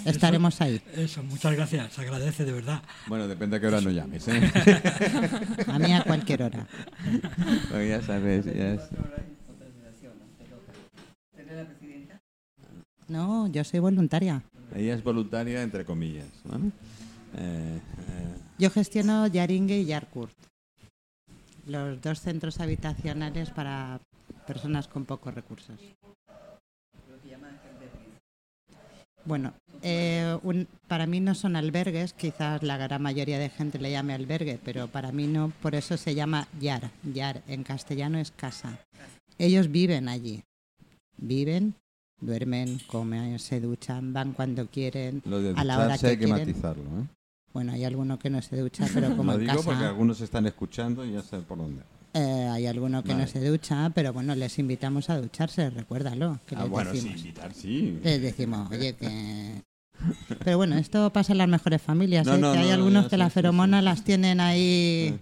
[0.06, 0.82] Estaremos ahí.
[0.96, 2.82] Eso, muchas gracias, se agradece de verdad.
[3.08, 4.52] Bueno, depende a qué hora nos llames, ¿eh?
[5.68, 6.66] A mí a cualquier hora.
[7.70, 8.82] Porque ya sabes, ya es-
[11.38, 12.22] ¿Eres la presidenta?
[13.08, 14.44] No, yo soy voluntaria.
[14.78, 16.28] Ella es voluntaria, entre comillas.
[16.46, 17.80] Eh, eh,
[18.60, 20.38] Yo gestiono Yaringue y Yarkurt,
[21.66, 24.00] los dos centros habitacionales para
[24.46, 25.80] personas con pocos recursos.
[29.26, 30.38] Bueno, eh,
[30.88, 34.88] para mí no son albergues, quizás la gran mayoría de gente le llame albergue, pero
[34.88, 36.92] para mí no, por eso se llama Yar.
[37.14, 38.80] Yar en castellano es casa.
[39.40, 40.44] Ellos viven allí.
[41.18, 41.74] Viven,
[42.20, 46.26] duermen, comen, se duchan, van cuando quieren, lo de a la hora que hay que
[46.26, 46.48] quieren.
[46.48, 47.06] matizarlo, ¿eh?
[47.54, 50.46] Bueno, hay alguno que no se ducha, pero como Lo en digo porque algunos están
[50.46, 51.82] escuchando y ya sé por dónde.
[52.14, 53.22] eh, hay alguno que Vale.
[53.26, 56.40] no se ducha, pero bueno, les invitamos a ducharse, recuérdalo.
[56.46, 57.20] Que Ah, les bueno, sí, decimos.
[57.20, 58.00] invitar, sí.
[58.04, 59.64] Les decimos, oye, que...
[60.44, 62.38] Pero bueno, esto pasa en las mejores familias, No, ¿eh?
[62.40, 63.86] no, que hay no, algunos ya, que las sí, feromonas sí.
[63.86, 65.20] las tienen ahí.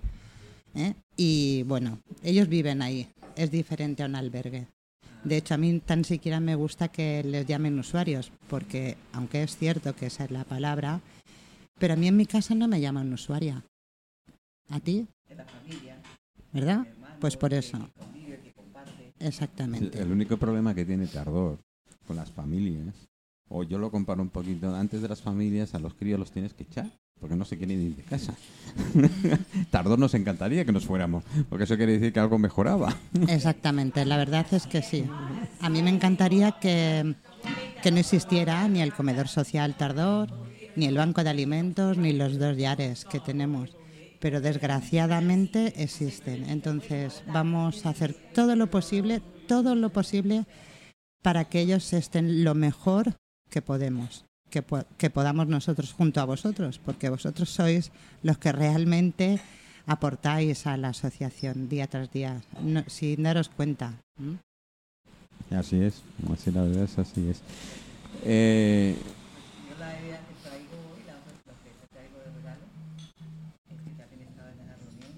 [0.75, 0.93] ¿eh?
[1.15, 3.07] Y bueno, ellos viven ahí.
[3.37, 4.67] Es diferente a un albergue.
[5.25, 9.57] De hecho, a mí tan siquiera me gusta que les llamen usuarios, porque aunque es
[9.57, 11.01] cierto que esa es la palabra,
[11.79, 13.63] pero a mí en mi casa no me llaman usuaria.
[14.69, 15.07] ¿A ti?
[15.27, 15.97] De la familia,
[16.53, 16.85] ¿Verdad?
[16.87, 17.89] hermano, Pues por que eso.
[17.97, 19.13] convive, que comparte.
[19.19, 19.99] Exactamente.
[19.99, 21.57] El único problema que tiene Tardor
[22.07, 22.93] con las familias,
[23.49, 26.53] o yo lo comparo un poquito, antes de las familias a los críos los tienes
[26.53, 28.33] que echar, porque no se quieren ir de casa.
[29.71, 32.95] Tardor nos encantaría que nos fuéramos, porque eso quiere decir que algo mejoraba.
[33.27, 35.05] Exactamente, la verdad es que sí.
[35.61, 37.15] A mí me encantaría que,
[37.81, 40.29] que no existiera ni el comedor social Tardor,
[40.75, 43.75] ni el banco de alimentos, ni los dos yares que tenemos.
[44.19, 46.49] Pero desgraciadamente existen.
[46.49, 50.45] Entonces vamos a hacer todo lo posible, todo lo posible
[51.21, 53.15] para que ellos estén lo mejor
[53.49, 57.91] que podemos, que, po- que podamos nosotros junto a vosotros, porque vosotros sois
[58.23, 59.39] los que realmente
[59.87, 63.93] aportáis a la asociación día tras día, no- sin daros cuenta.
[64.19, 64.37] ¿m?
[65.51, 66.01] Así es,
[66.33, 67.41] así la verdad es así es.
[68.23, 68.95] Eh,
[69.69, 72.65] Yo la idea que traigo hoy, la otra lo que te traigo de regalo,
[73.69, 75.13] es que también estaba en la reunión.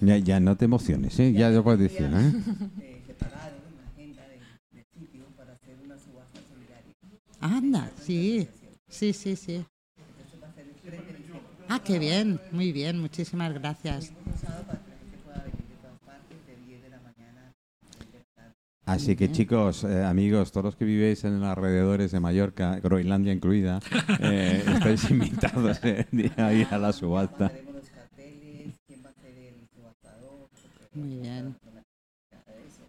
[0.00, 1.32] ya ya, ya no te emociones, ¿eh?
[1.32, 2.06] ya lo puedes decir.
[2.06, 2.32] ¿eh?
[2.80, 4.38] eh, separados en la agenda de,
[4.78, 6.94] de sitio para hacer una subasta solidaria.
[7.40, 8.48] Anda, sí,
[8.88, 9.64] sí, sí, sí.
[9.96, 11.42] Entonces va a ser el 3 de diciembre.
[11.68, 14.12] Ah, Qué bien, muy bien, muchísimas gracias.
[14.24, 17.00] Un sábado para que la gente pueda venir de todas partes, de 10 de la
[17.00, 18.54] mañana a 6 de la tarde.
[18.86, 23.32] Así que chicos, eh, amigos, todos los que vivéis en los alrededores de Mallorca, Groenlandia
[23.32, 23.80] incluida,
[24.20, 27.46] eh, estáis invitados eh, a ir a la subasta.
[27.46, 30.48] Haremos los carteles, quién va a ser el subastador.
[30.50, 31.44] porque Muy bien.
[31.64, 31.82] no me
[32.30, 32.82] nada de eso.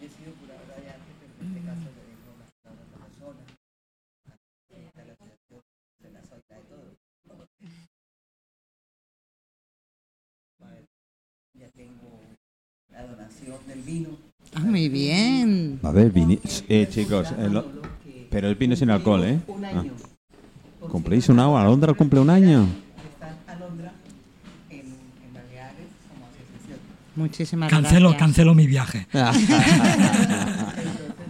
[0.00, 2.98] Yo he sido curadora de arte, pero en este caso le dejo las palabras a
[2.98, 3.44] la persona.
[4.96, 5.62] A la asociación,
[6.00, 6.64] se las oiga de
[7.28, 7.48] todo.
[10.58, 10.86] Vale,
[11.54, 12.20] Ya tengo
[13.44, 14.08] del vino.
[14.54, 15.78] Ah, muy bien.
[15.82, 19.38] A ver, vini- eh, chicos, eh, pero el vino sin alcohol, ¿eh?
[19.48, 19.68] Un Ah.
[19.80, 19.92] año.
[20.80, 21.56] Porque ¿Cumpléis un año?
[21.58, 22.66] ¿Alondra cumple un año?
[23.12, 23.92] Están Alondra
[24.70, 26.78] en, en Baleares como asociación.
[27.16, 28.18] Muchísimas Cancelo, gracias.
[28.18, 29.06] cancelo mi viaje.
[29.12, 29.30] Entonces,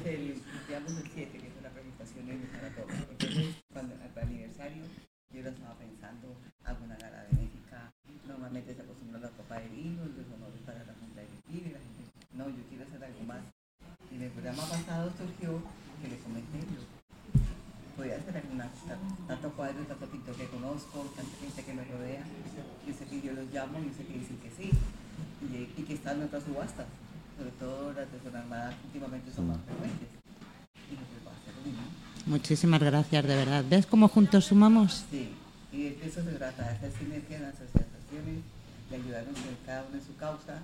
[0.07, 0.35] el,
[0.69, 2.95] digamos el 7, que es la presentación en Saratoga.
[3.11, 4.83] Entonces, cuando al aniversario,
[5.33, 6.27] yo lo estaba pensando,
[6.65, 7.93] alguna gala benéfica.
[8.29, 11.83] Normalmente se acostumbra la copa de vino, los honores para la Junta Directiva y la
[11.85, 12.03] gente,
[12.35, 13.43] no, yo quiero hacer algo más.
[14.11, 15.63] Y en el programa pasado surgió
[16.03, 16.59] que le comenté,
[17.97, 18.67] podía hacer alguna,
[19.29, 22.25] tanto cuadro, tanto pintor que conozco, tanta gente que me rodea.
[22.87, 24.71] Yo sé que yo los llamo, yo sé que dicen que sí.
[25.47, 26.87] Y, y que están en otras subastas,
[27.39, 30.09] sobre todo las de zona armada últimamente son más frecuentes.
[30.91, 31.85] Y no puedo hacer lo mismo.
[32.45, 33.65] Muchísimas gracias, de verdad.
[33.67, 35.07] ¿Ves cómo juntos sumamos?
[35.11, 35.31] Sí,
[35.73, 38.45] y de eso se trata, hacer sinergia en las asociaciones,
[38.91, 40.61] de ayudarnos en cada uno en su causa,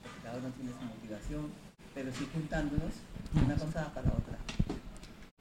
[0.00, 1.52] porque cada uno tiene su motivación,
[1.94, 2.94] pero sí juntándonos,
[3.34, 4.38] una cosa para otra.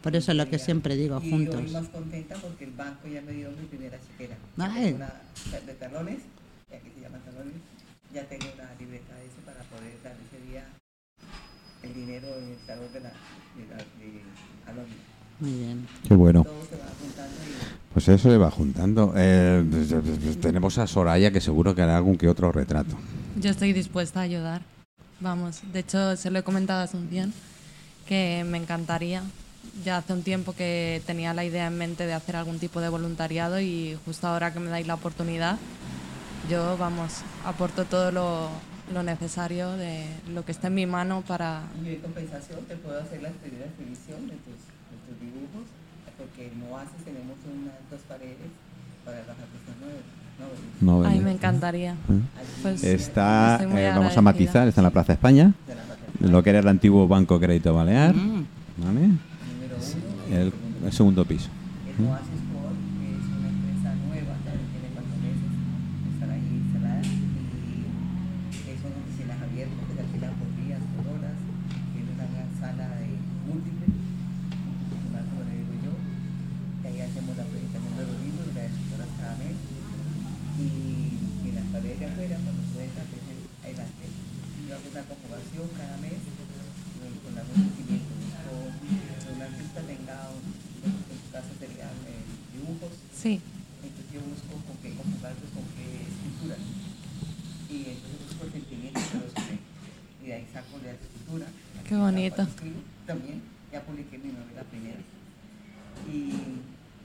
[0.02, 1.56] Por eso es lo que siempre digo, y juntos.
[1.56, 4.36] hoy más contenta porque el banco ya me dio mi primera chequera.
[4.58, 4.92] Ya Ay.
[4.92, 5.14] una
[5.66, 6.20] de talones,
[6.70, 7.64] y aquí se llaman talones,
[8.14, 10.66] ya tengo una libreta de eso para poder dar ese día
[11.82, 13.10] el dinero en el talón de la
[13.56, 15.17] de, la, de.
[15.40, 15.88] Muy bien.
[16.08, 16.46] Qué bueno.
[16.46, 19.14] Y Pues eso se va juntando.
[19.16, 22.96] Eh, pues, pues, pues, tenemos a Soraya que seguro que hará algún que otro retrato.
[23.40, 24.62] Yo estoy dispuesta a ayudar.
[25.20, 27.34] Vamos, de hecho se lo he comentado a Asunción
[28.08, 29.24] que me encantaría.
[29.84, 32.90] Ya hace un tiempo que tenía la idea en mente de hacer algún tipo de
[32.90, 35.58] voluntariado y justo ahora que me dais la oportunidad,
[36.50, 38.50] yo, vamos, aporto todo lo,
[38.94, 41.64] lo necesario de lo que esté en mi mano para...
[41.84, 44.77] yo en compensación te puedo hacer la primera de tus,
[45.20, 45.66] dibujos,
[46.18, 48.50] porque en Oasis tenemos unas dos paredes
[49.06, 49.76] para los artistas.
[50.82, 51.96] No, Ay, me encantaría.
[52.62, 56.44] Pues, Está, eh, vamos a matizar, está en la Plaza España, de la plataforma lo
[56.44, 58.46] que era el antiguo Banco Crédito Balear, Mm,
[58.78, 59.02] ¿vale?
[59.06, 59.18] uno.
[60.30, 60.54] El,
[60.86, 61.50] el segundo piso.
[61.98, 65.50] El Oasis Sport es una empresa nueva, ya tiene cuatro meses,
[66.14, 71.38] están ahí instaladas y son oficinas abiertas que se alquilan por días, por horas,
[71.98, 73.10] tiene una gran sala de
[73.50, 73.90] múltiples,
[75.14, 75.94] más como le digo yo,
[76.82, 79.58] que ahí hacemos la presentación de los libros, las escritoras cada mes
[80.58, 80.66] y,
[81.46, 84.06] y en las paredes de afuera, cuando pueden hacer el arte,
[84.66, 86.50] yo hago una conjugación cada mes con,
[87.24, 92.24] con algún sentimiento, busco que un artista tenga, un- en su caso serían eh,
[92.58, 93.38] dibujos, Sí,
[93.84, 96.56] entonces yo busco con qué conjugarlos con qué escultura.
[97.70, 99.58] Y entonces busco el sentimiento que los une.
[100.22, 101.48] Y de ahí saco la escultura.
[101.86, 102.36] Qué bonito.
[102.40, 103.38] Cuando escribo, También,
[103.74, 105.02] ya publiqué mi novela primera.
[106.08, 106.18] Y,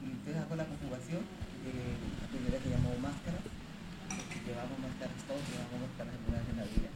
[0.02, 1.22] y entonces hago la conjugación.
[1.66, 3.42] de- la primera se llamó Máscaras.
[3.42, 6.90] porque Llevamos máscaras todos, llevamos máscaras alguna vez en la vida.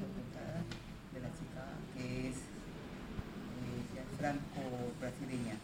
[0.08, 0.62] puntada,
[1.12, 1.62] de la chica
[1.94, 5.56] que es eh, franco-brasileña,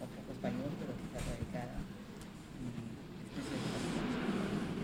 [0.00, 1.76] o poco español, pero que está radicada
[2.60, 2.66] y
[3.38, 4.00] es preciosa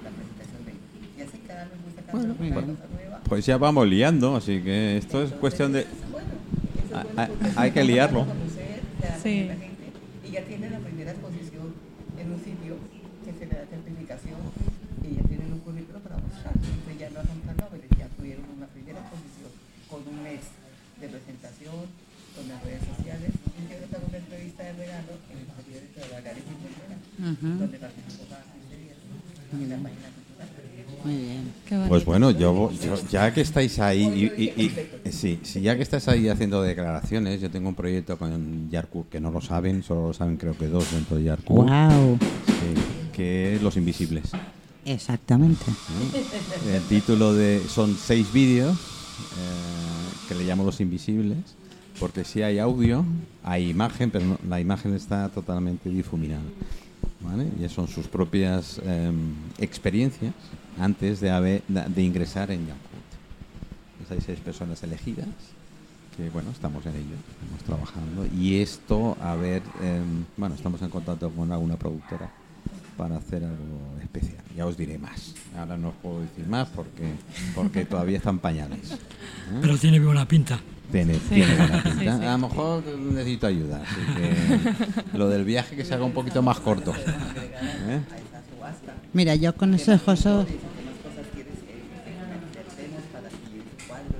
[0.04, 0.88] la presentación de ella.
[1.16, 2.76] Y así cada vez gusta cada Bueno, bueno.
[3.28, 5.86] Pues ya vamos liando, así que esto es cuestión de...
[7.56, 8.26] Hay que liarlo.
[9.22, 9.48] Sí.
[10.26, 11.74] y ya tiene la primera exposición
[12.18, 12.76] en un sitio
[13.24, 14.40] que se le da certificación
[15.04, 16.54] y ya tienen un currículo para mostrar.
[16.56, 19.50] Entonces ya no son tan nobles, ya tuvieron una primera exposición
[19.88, 20.40] con un mes
[21.00, 21.84] de presentación,
[22.36, 23.30] con las redes sociales.
[23.30, 26.96] Y yo les hago una entrevista de regalo en el periódico de Baleares y Frontera,
[27.20, 27.48] Ujú.
[27.60, 30.19] donde participó cada 15 días en la página cultural.
[31.04, 31.52] Muy bien.
[31.88, 34.02] Pues bueno, yo, yo- ya que estáis ahí,
[34.36, 34.64] y, y-
[35.06, 39.06] y- sí, sí, ya que estás ahí haciendo declaraciones, yo tengo un proyecto con Yarkur
[39.06, 42.18] que no lo saben, solo lo saben creo que dos dentro de Yarkur, Wow.
[42.46, 44.24] sí, que es Los Invisibles.
[44.84, 45.64] Exactamente.
[46.72, 51.36] El título de son seis vídeos eh, que le llamo Los Invisibles,
[51.98, 53.04] porque sí hay audio,
[53.44, 56.42] hay imagen, pero no- la imagen está totalmente difuminada.
[57.22, 57.46] ¿vale?
[57.62, 60.32] Y son sus propias em, experiencias
[60.80, 62.90] antes de, haber, de ingresar en Yankut.
[63.98, 65.26] Pues hay seis personas elegidas
[66.16, 70.88] que bueno, estamos en ello, estamos trabajando y esto, a ver, em, bueno, estamos en
[70.90, 72.30] contacto con alguna productora
[72.96, 74.42] para hacer algo especial.
[74.56, 75.34] Ya os diré más.
[75.56, 77.12] Ahora no os puedo decir más porque
[77.54, 78.90] porque todavía están pañales.
[78.92, 78.96] ¿eh?
[79.62, 80.58] Pero tiene buena pinta.
[80.90, 81.20] Tiene, Sí.
[81.36, 81.98] tiene buena pinta.
[82.00, 82.26] Sí, sí.
[82.26, 84.00] A lo mejor necesito ayuda, así
[85.12, 86.92] que lo del viaje que se haga un poquito más corto.
[86.96, 88.00] ¿eh?
[89.12, 90.52] Mira, yo consejo so- ¿Qué
[90.84, 94.18] más cosas quieres que intentemos para seguir el cuadro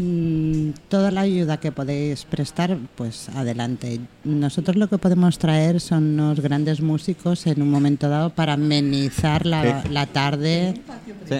[0.00, 3.98] Mm, toda la ayuda que podéis prestar, pues adelante.
[4.22, 9.44] Nosotros lo que podemos traer son unos grandes músicos en un momento dado para amenizar
[9.44, 9.88] la, Sí.
[9.90, 10.80] la tarde.
[11.28, 11.34] Sí.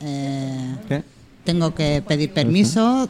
[0.00, 1.02] Eh, ¿Qué?
[1.44, 3.08] tengo que pedir permiso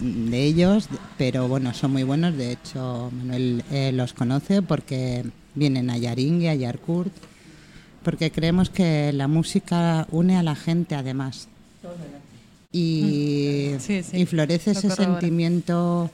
[0.00, 2.36] de ellos, pero bueno, son muy buenos.
[2.36, 5.24] De hecho, Manuel eh, los conoce porque
[5.54, 7.12] vienen a Yaring y a Yarkurt,
[8.02, 11.48] porque creemos que la música une a la gente además.
[12.72, 13.80] Y, Mm.
[13.80, 16.10] Sí, sí, y florece lo ese sentimiento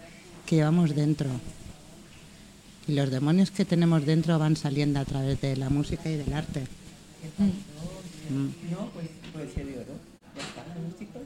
[0.46, 1.28] que llevamos dentro.
[2.88, 6.32] Y los demonios que tenemos dentro van saliendo a través de la música y del
[6.32, 6.60] arte.
[8.30, 8.70] Mm.
[8.72, 9.94] No, pues poesía de oro.
[10.34, 11.22] Ya están los músicos.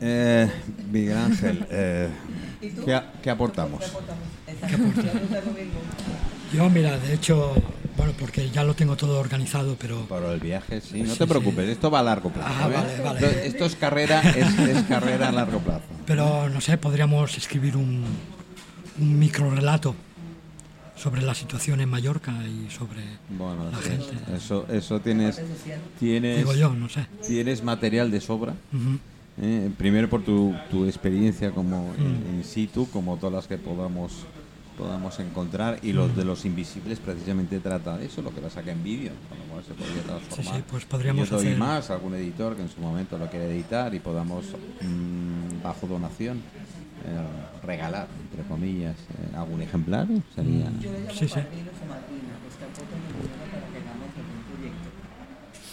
[0.00, 0.48] Eh,
[0.92, 2.08] Miguel Ángel, eh.
[2.60, 3.82] ¿qué, qué aportamos?
[3.90, 5.80] Lo mismo.
[6.52, 7.54] Yo, mira, de hecho,
[7.98, 11.24] bueno, porque ya lo tengo todo organizado, pero Para el viaje, sí, no Sí, te
[11.24, 11.28] sí.
[11.28, 12.48] preocupes, esto va a largo plazo.
[12.50, 12.72] Ah, ¿eh?
[12.74, 13.46] vale, vale.
[13.46, 15.82] Esto, es carrera, es, es carrera a largo plazo.
[16.06, 18.04] Pero no sé, podríamos escribir un,
[19.00, 19.94] un micro relato
[20.96, 24.36] sobre la situación en Mallorca y sobre Bueno, la sí, gente.
[24.36, 25.40] eso, eso tienes,
[26.00, 27.06] tienes, Digo yo, no sé.
[27.26, 28.54] tienes material de sobra.
[29.40, 29.70] ¿eh?
[29.78, 32.00] Primero por tu, tu experiencia como Mm.
[32.00, 34.26] in, in situ, como todas las que podamos
[34.78, 38.70] podamos encontrar y los de los invisibles precisamente trata de eso, lo que la saca
[38.72, 40.54] en vídeo, con lo cual se podría transformar.
[40.54, 43.92] Sí, sí, pues podríamos hacer- más algún editor que en su momento lo quiera editar
[43.94, 44.44] y podamos
[44.80, 51.26] mm, bajo donación eh, regalar entre comillas eh, algún ejemplar sería Yo le llamo Sí,
[51.28, 51.34] sí.
[51.34, 54.88] pues tampoco me funciona para que hagamos algún proyecto.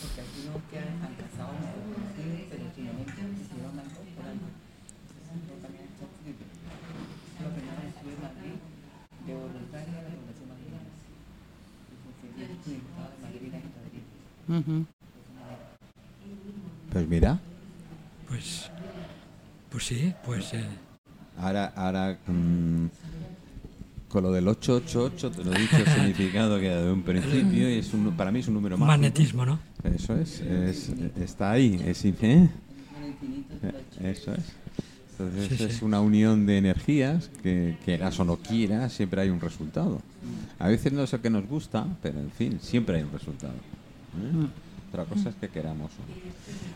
[0.02, 4.26] Porque así no quedan tan casados, no conocidos, pero en su momento hicieron algo por
[4.26, 4.48] algo.
[4.50, 6.44] Yo también estoy escrito.
[7.42, 8.56] Lo que nada estuve en Madrid
[9.80, 11.56] de la Fundación
[16.92, 17.40] pues mira
[18.28, 18.70] Pues,
[19.72, 20.64] pues sí, pues eh,
[21.40, 22.86] ahora ahora mm,
[24.10, 27.80] con lo del 888 te lo he dicho el significado que de un principio y
[27.80, 28.88] es un, para mí es un número mágico.
[28.92, 29.60] magnetismo, ¿no?
[29.84, 32.54] Eso es, es- está ahí, es infinito.
[34.02, 34.44] Eso es.
[35.18, 39.40] Entonces Sí, es una unión de energías que quieras o no quieras, siempre hay un
[39.40, 40.02] resultado.
[40.60, 43.54] A veces no es el que nos gusta, pero en fin, siempre hay un resultado.
[43.54, 44.48] ¿eh?
[44.90, 45.92] Otra cosa es que queramos.
[45.92, 46.36] o no.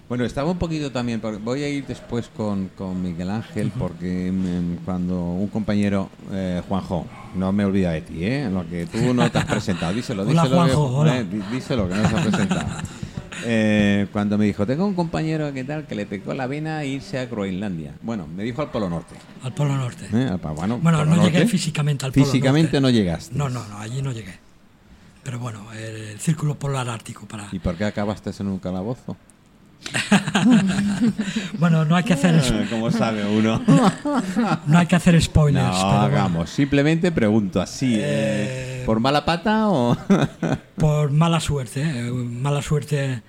[0.10, 4.32] Bueno, estaba un poquito también, porque voy a ir después con, con Miguel Ángel, porque
[4.32, 8.49] mm, cuando un compañero, eh, Juanjo, no me olvida de ti, ¿eh?
[8.52, 10.49] Lo que tú no te has presentado, díselo, Hola, díselo.
[10.49, 11.19] que- Juanjo, hola.
[11.19, 12.67] eh, dí- díselo que no se ha presentado.
[13.45, 16.86] Eh, cuando me dijo, tengo un compañero que tal que le picó la vena a
[16.86, 17.93] irse a Groenlandia.
[18.02, 19.15] Bueno, me dijo al Polo Norte.
[19.43, 20.06] Al Polo Norte.
[20.06, 20.38] ¿eh?
[20.56, 21.47] Bueno, Bueno, Polo no llegué Norte.
[21.47, 22.82] físicamente al Polo Físicamente Norte.
[22.82, 23.36] no llegaste.
[23.38, 24.34] No, no, no, allí no llegué.
[25.24, 27.47] Pero bueno, el, círculo polar ártico para...
[27.51, 29.16] ¿Y por qué acabaste en un calabozo?
[31.57, 33.61] Bueno, no hay que hacer, es- ¿Cómo sabe uno?
[34.68, 35.68] no hay que hacer No, spoilers.
[35.70, 36.49] pero bueno, hagamos.
[36.49, 37.95] Simplemente pregunto así.
[37.95, 37.99] eh,
[38.82, 39.97] Eh, ¿Por mala pata o...?
[40.78, 43.22] por mala suerte, eh, mala suerte,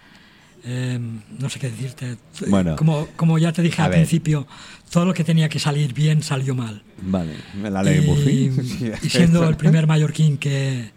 [0.65, 0.99] eh,
[1.39, 2.17] no sé qué decirte.
[2.49, 2.77] Bueno.
[2.77, 3.99] como, como ya te dije al ver.
[4.01, 4.47] principio,
[4.91, 6.83] todo lo que tenía que salir bien salió mal.
[7.03, 8.51] vale, me la ley Murphy.
[9.03, 10.91] Y siendo el primer mallorquín que,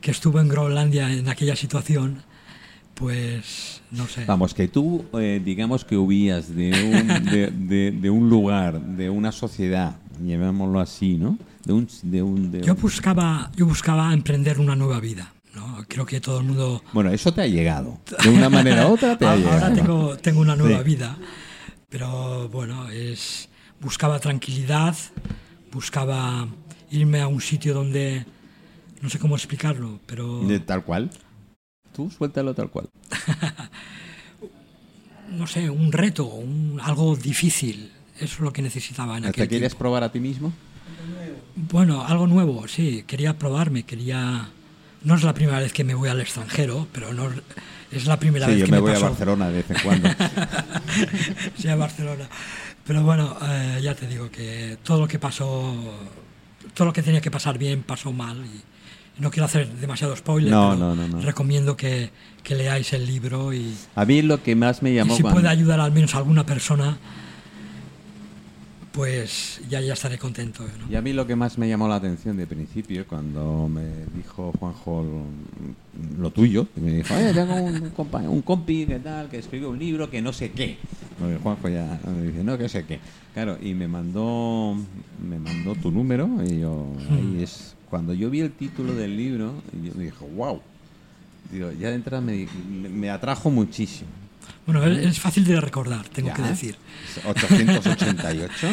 [0.00, 2.22] que estuvo en Groenlandia en aquella situación,
[2.94, 4.24] pues no sé.
[4.26, 9.08] Vamos, que tú, eh, digamos que huías de un, de, de- de un lugar, de
[9.08, 11.38] una sociedad, llamémoslo así, ¿no?
[11.64, 11.88] De un...
[12.02, 15.32] De un, Yo buscaba, yo buscaba emprender una nueva vida.
[15.58, 15.84] ¿No?
[15.88, 17.98] Creo que todo el mundo Bueno, eso te ha llegado.
[18.22, 19.74] De una manera u otra te ha Ahora llegado.
[19.74, 20.84] tengo, tengo una nueva Sí.
[20.84, 21.16] vida,
[21.88, 23.48] pero bueno, es
[23.80, 24.96] buscaba tranquilidad,
[25.72, 26.46] buscaba
[26.90, 28.24] irme a un sitio donde
[29.00, 31.10] no sé cómo explicarlo, pero De tal cual.
[31.94, 32.88] Tú suéltalo tal cual.
[35.30, 37.92] no sé, un reto, un, algo difícil.
[38.16, 39.78] Eso es lo que necesitaba en ¿Te aquel quieres tiempo.
[39.78, 40.52] probar a ti mismo?
[41.54, 43.04] Bueno, algo nuevo, sí.
[43.06, 44.48] Quería probarme, quería...
[45.04, 47.30] No es la primera vez que me voy al extranjero, pero no
[47.92, 49.06] es la primera Sí, vez yo que me me, voy a pasó.
[49.06, 50.08] Barcelona de vez en cuando.
[51.56, 52.28] Sí, a Barcelona.
[52.86, 55.74] Pero bueno, eh, ya te digo que todo lo que pasó,
[56.74, 58.44] todo lo que tenía que pasar bien pasó mal.
[58.44, 62.10] Y no quiero hacer demasiado spoiler, No, pero no, no, recomiendo que,
[62.42, 65.40] que leáis el libro y, A mí lo que más me y llamó si cuando-
[65.40, 66.98] puede ayudar al menos a alguna persona,
[68.98, 70.64] pues ya, ya estaré contento.
[70.64, 70.90] ¿no?
[70.90, 74.52] Y a mí lo que más me llamó la atención de principio, cuando me dijo
[74.58, 79.28] Juanjo lo, lo tuyo, y me dijo, oye, tengo un, compa- un compi que tal,
[79.28, 80.78] que escribe un libro que no sé qué.
[81.16, 82.98] Porque Juanjo ya me dice, no, que sé qué.
[83.34, 84.74] Claro, y me mandó,
[85.24, 89.52] me mandó tu número, y yo, ahí es, cuando yo vi el título del libro,
[89.80, 90.60] yo dije, wow.
[91.52, 92.48] Digo, ya de entrada me,
[92.92, 94.10] me atrajo muchísimo.
[94.66, 96.34] Bueno, es, fácil de recordar, tengo Ya.
[96.34, 96.76] que decir.
[97.26, 98.68] 888.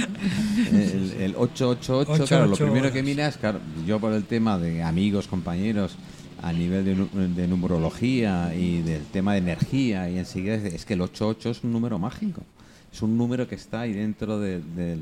[0.71, 3.05] el, el 888, claro, lo 88 primero que horas.
[3.05, 5.95] miras, claro, yo por el tema de amigos, compañeros,
[6.41, 10.93] a nivel de, nu- de numerología y del tema de energía, y enseguida es, que
[10.95, 12.43] el 88 es un número mágico.
[12.93, 14.99] Es un número que está ahí dentro de- del...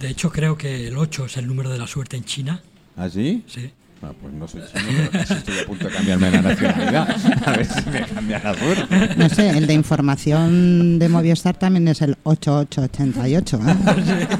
[0.00, 2.62] De hecho, creo que el 8 es el número de la suerte en China.
[2.96, 3.42] ¿Ah, sí?
[3.46, 3.70] Sí.
[4.00, 7.16] Ah, pues no soy chino, pero casi estoy a punto de cambiarme la nacionalidad.
[7.46, 9.10] A ver si me cambia la suerte.
[9.16, 13.60] No sé, el de información de Movistar también es el 8888.
[13.66, 13.76] ¿eh?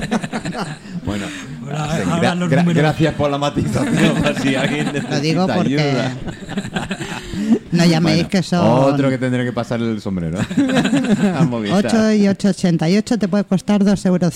[1.05, 1.25] Bueno,
[1.65, 4.15] Ahora- sí, ahora gra- gracias por la matización.
[4.43, 6.13] si alguien Lo digo porque ayuda.
[7.73, 10.39] no llaméis Bueno, que son Otro que tendré que pasar el sombrero.
[11.37, 11.87] Al Movistar.
[11.87, 14.33] 8 y 888 te puede costar 2,50 euros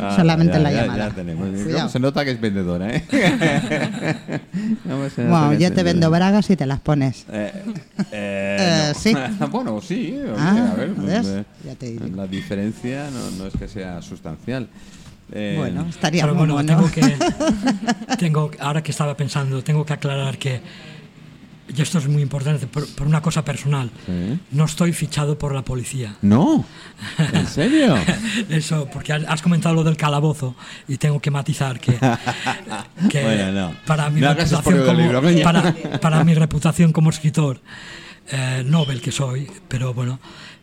[0.00, 1.08] Ah, solamente ya, la ya, llamada.
[1.08, 1.48] Ya tenemos.
[1.48, 1.76] Cuidado.
[1.78, 3.04] ¿Cómo Se nota que es vendedora, ¿eh?
[4.88, 7.24] ¿Cómo se nota Bueno, yo te vendo bragas y te las pones.
[7.32, 7.52] Eh,
[8.12, 8.98] eh, Eh, no.
[9.00, 9.14] sí.
[9.50, 10.18] bueno, sí.
[10.36, 12.06] Ah, a ver, pues, eh, Ya te digo.
[12.16, 14.68] la diferencia no, no es que sea sustancial.
[15.32, 16.74] Eh, Bueno, estaría Pero bueno, bueno.
[16.76, 17.16] tengo que,
[18.18, 20.60] tengo, ahora que estaba pensando, tengo que aclarar que,
[21.74, 23.90] y esto es muy importante, por, por una cosa personal,
[24.50, 26.16] no estoy fichado por la policía.
[26.22, 26.64] No,
[27.18, 27.96] ¿en serio?
[28.48, 30.54] Eso, porque has comentado lo del calabozo
[30.88, 31.92] y tengo que matizar que,
[33.10, 33.74] que Bueno, no.
[33.86, 35.42] para, mi No reputación como, libro, coño.
[35.44, 37.60] para, para mi reputación como escritor,
[38.30, 40.18] eh, Nobel que soy, pero bueno,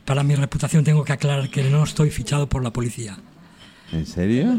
[0.06, 3.18] para mi reputación tengo que aclarar que no estoy fichado por la policía.
[3.92, 4.58] ¿En serio?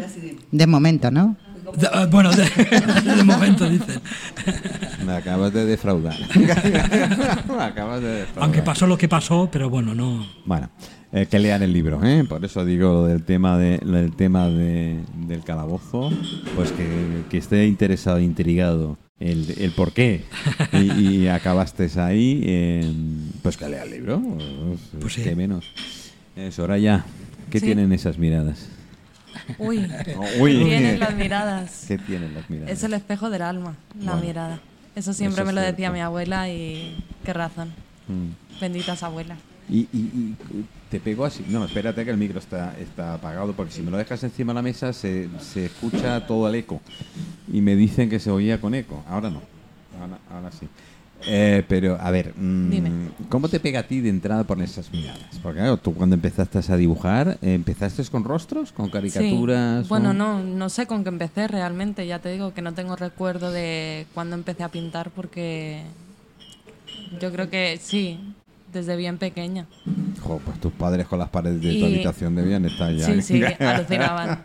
[0.52, 1.36] De momento, ¿no?
[1.72, 2.44] De- eh, bueno, de,
[3.16, 4.00] de momento dicen.
[5.04, 6.16] Me acabas de defraudar.
[6.36, 8.42] Me acabas de defraudar.
[8.44, 10.26] Aunque pasó lo que pasó, pero bueno, no.
[10.44, 10.70] Bueno,
[11.12, 12.24] eh, que lean el libro, ¿eh?
[12.28, 16.10] Por eso digo lo del tema de, lo del tema de, del calabozo,
[16.54, 20.24] pues que, que esté interesado, intrigado el, el por qué
[20.72, 20.92] y,
[21.22, 22.92] y acabaste ahí, eh,
[23.42, 25.22] pues que lea el libro, pues, Pues sí.
[25.22, 25.64] que menos.
[26.36, 27.04] Eh, Soraya,
[27.50, 27.66] ¿qué Sí.
[27.66, 28.68] tienen esas miradas?
[29.58, 29.90] Uy,
[30.40, 30.64] uy.
[30.64, 31.84] tienen las miradas.
[31.88, 32.70] ¿Qué tienen las miradas?
[32.72, 34.60] Es el espejo del alma, la Bueno, mirada.
[34.94, 35.72] Eso siempre eso me lo cierto.
[35.76, 37.72] decía mi abuela y qué razón.
[38.08, 38.60] Mm.
[38.60, 39.38] Benditas abuelas.
[39.68, 41.44] Y, y- y te pegó así.
[41.48, 44.54] No, espérate que el micro está, está apagado porque si me lo dejas encima de
[44.54, 46.80] la mesa se, se escucha todo el eco.
[47.52, 49.04] Y me dicen que se oía con eco.
[49.08, 49.42] Ahora no.
[50.00, 50.66] Ahora, ahora sí.
[51.24, 52.90] Eh, pero, a ver, mm, Dime.
[53.28, 55.20] ¿cómo te pega a ti de entrada por esas miradas?
[55.42, 59.84] Porque claro, tú cuando empezaste a dibujar, eh, ¿empezaste con rostros, con caricaturas?
[59.84, 59.88] Sí.
[59.88, 62.06] Bueno, o- no, no sé con qué empecé realmente.
[62.06, 65.82] Ya te digo que no tengo recuerdo de cuándo empecé a pintar porque
[67.20, 68.18] yo creo que sí,
[68.72, 69.66] desde bien pequeña.
[70.22, 73.06] Jo, pues tus padres con las paredes de tu habitación debían estar ya.
[73.06, 74.42] Sí, sí, alucinaban.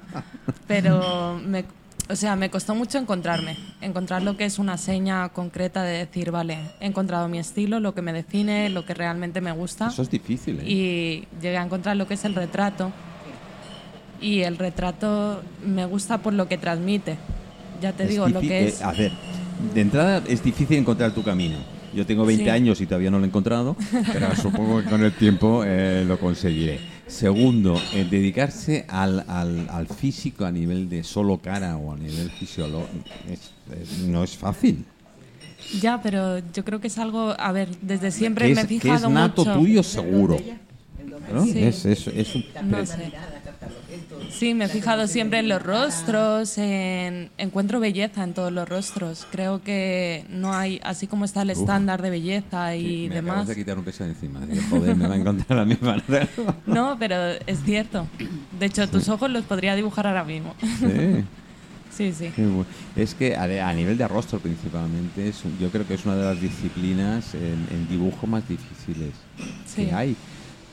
[0.67, 1.65] Pero, me,
[2.09, 3.57] o sea, me costó mucho encontrarme.
[3.81, 7.93] Encontrar lo que es una seña concreta de decir, vale, he encontrado mi estilo, lo
[7.93, 9.87] que me define, lo que realmente me gusta.
[9.87, 10.63] Eso es difícil, ¿eh?
[10.69, 12.91] Y llegué a encontrar lo que es el retrato.
[14.19, 17.17] Y el retrato me gusta por lo que transmite.
[17.81, 18.81] Ya te Es digo, lo que eh, es...
[18.81, 19.11] a ver,
[19.73, 21.57] de entrada es difícil encontrar tu camino.
[21.93, 22.49] Yo tengo 20 Sí.
[22.49, 23.75] años y todavía no lo he encontrado,
[24.13, 26.79] pero supongo que con el tiempo eh, lo conseguiré.
[27.11, 32.31] Segundo, eh, dedicarse al, al- al físico a nivel de solo cara o a nivel
[32.31, 34.85] fisiológico es- es- no es fácil.
[35.81, 37.35] Ya, pero yo creo que es algo...
[37.37, 39.59] A ver, desde siempre que me he es, que fijado es nato mucho...
[39.59, 40.37] tuyo seguro.
[41.33, 41.43] ¿no?
[41.43, 41.59] Sí.
[41.59, 43.11] Es, es- es un- No sé.
[44.31, 49.27] Sí, me he fijado siempre en los rostros, en encuentro belleza en todos los rostros.
[49.31, 53.47] Creo que no hay, así como está el estándar de belleza y me demás.
[53.47, 54.39] de quitar un peso de encima.
[54.45, 55.97] Digo, joder, me va a encontrar la misma.
[56.65, 57.15] No, pero
[57.45, 58.07] es cierto.
[58.59, 60.55] De hecho, tus ojos los podría dibujar ahora mismo.
[60.79, 61.23] Sí.
[61.91, 62.31] Sí, sí.
[62.95, 66.23] Es que a, a nivel de rostro principalmente, es, yo creo que es una de
[66.23, 69.09] las disciplinas en, en dibujo más difíciles
[69.65, 69.85] Sí.
[69.87, 70.15] que hay.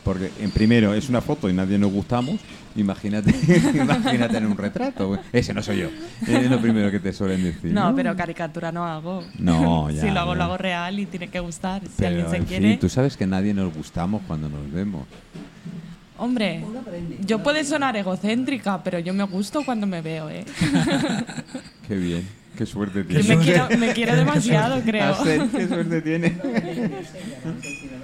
[0.05, 2.41] Porque, en primero, es una foto y nadie nos gustamos.
[2.77, 3.35] Imagínate,
[3.75, 5.19] imagínate en un retrato.
[5.33, 5.89] Ese no soy yo.
[6.27, 7.73] Es lo primero que te suelen decir.
[7.73, 9.25] No, pero caricatura no hago.
[9.39, 10.39] No, ya, si lo hago, ya.
[10.39, 11.83] lo hago real y tiene que gustar.
[11.83, 12.69] Si Pero, alguien se en quiere.
[12.71, 15.07] fin, tú sabes que nadie nos gustamos cuando nos vemos.
[16.17, 16.65] Hombre,
[17.25, 20.45] yo puedo sonar egocéntrica, pero yo me gusto cuando me veo, ¿eh?
[21.87, 22.27] Qué bien,
[22.57, 23.29] qué suerte tienes.
[23.29, 25.13] me quiero, me quiero demasiado, creo.
[25.15, 26.37] Asen, qué suerte tiene.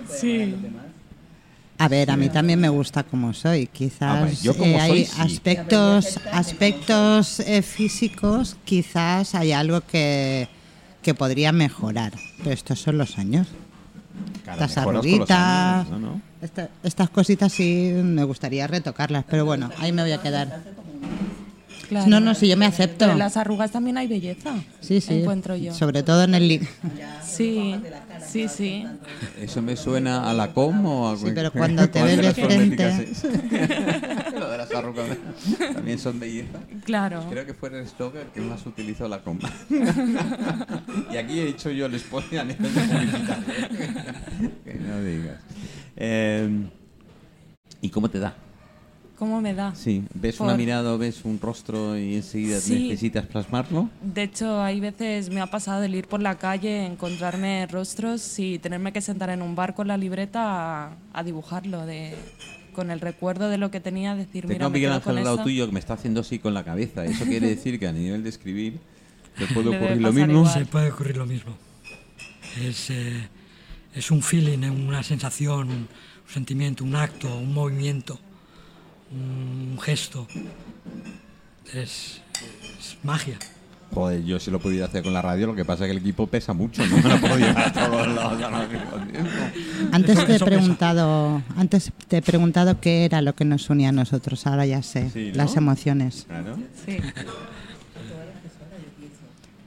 [0.08, 0.54] Sí.
[1.76, 3.68] A ver, a mí también me gusta como soy.
[3.68, 5.12] Ah, Quizás vale, yo como eh, hay soy, sí.
[5.34, 10.48] aspectos, aspectos eh, físicos, quizás hay algo que,
[11.02, 12.12] que podría mejorar.
[12.38, 13.48] Pero estos son los años.
[14.50, 15.30] Estas arruguitas,
[15.86, 15.98] años, ¿no?
[15.98, 16.20] ¿no?
[16.40, 20.62] esta- estas cositas sí me gustaría retocarlas, pero bueno, ahí me voy a quedar.
[21.88, 22.08] Claro.
[22.08, 23.00] No, no, si yo me acepto.
[23.00, 24.54] Pero en las arrugas también hay belleza.
[24.80, 25.14] Sí, sí.
[25.20, 25.74] Encuentro yo.
[25.74, 26.66] Sobre todo en el
[27.26, 27.74] Sí,
[28.26, 28.86] sí, sí.
[29.40, 31.26] ¿Eso me suena a la com o algo?
[31.26, 33.08] Sí, pero cuando te ves de frente-.
[34.38, 35.06] Lo de las arrugas
[35.72, 36.58] también son belleza.
[36.84, 37.26] Claro.
[37.30, 39.38] Creo que fue el eslogan que más utilizó la com.
[41.12, 43.44] y aquí he hecho yo el spoiler a nivel de publicitario.
[44.64, 45.40] que no digas.
[45.96, 46.68] Eh,
[47.80, 48.34] ¿Y cómo te da?
[49.18, 49.74] ¿Cómo me da?
[49.76, 52.88] Sí, ves Por- una mirada o ves un rostro y enseguida Sí.
[52.88, 53.88] necesitas plasmarlo.
[54.02, 58.58] De hecho, hay veces me ha pasado el ir por la calle, encontrarme rostros y
[58.58, 62.14] tenerme que sentar en un bar con la libreta a, a dibujarlo, de,
[62.74, 65.10] con el recuerdo de lo que tenía, decir, mira, Tengo a me Miguel quedo Ángel
[65.12, 67.04] con al lado tuyo que me está haciendo así con la cabeza.
[67.04, 68.80] Eso quiere decir que a nivel de escribir
[69.38, 70.32] te puede ocurrir lo mismo.
[70.40, 70.52] igual.
[70.52, 71.56] Se puede ocurrir lo mismo.
[72.60, 73.28] Es, eh,
[73.94, 75.88] es un feeling, una sensación, un
[76.26, 78.18] sentimiento, un acto, un movimiento,
[79.14, 80.26] un gesto.
[81.72, 82.20] Es,
[82.78, 83.38] es magia.
[83.92, 85.98] Joder, yo sí lo pudiera hacer con la radio, lo que pasa es que el
[85.98, 88.42] equipo pesa mucho, no me lo puedo llevar a todos lados.
[89.92, 90.44] Antes Eso- te he pesa.
[90.46, 94.46] preguntado, antes te he preguntado qué era lo que nos unía a nosotros.
[94.48, 95.36] Ahora ya sé, Sí, ¿no?
[95.36, 96.24] las emociones.
[96.28, 96.56] Claro.
[96.84, 96.96] Sí.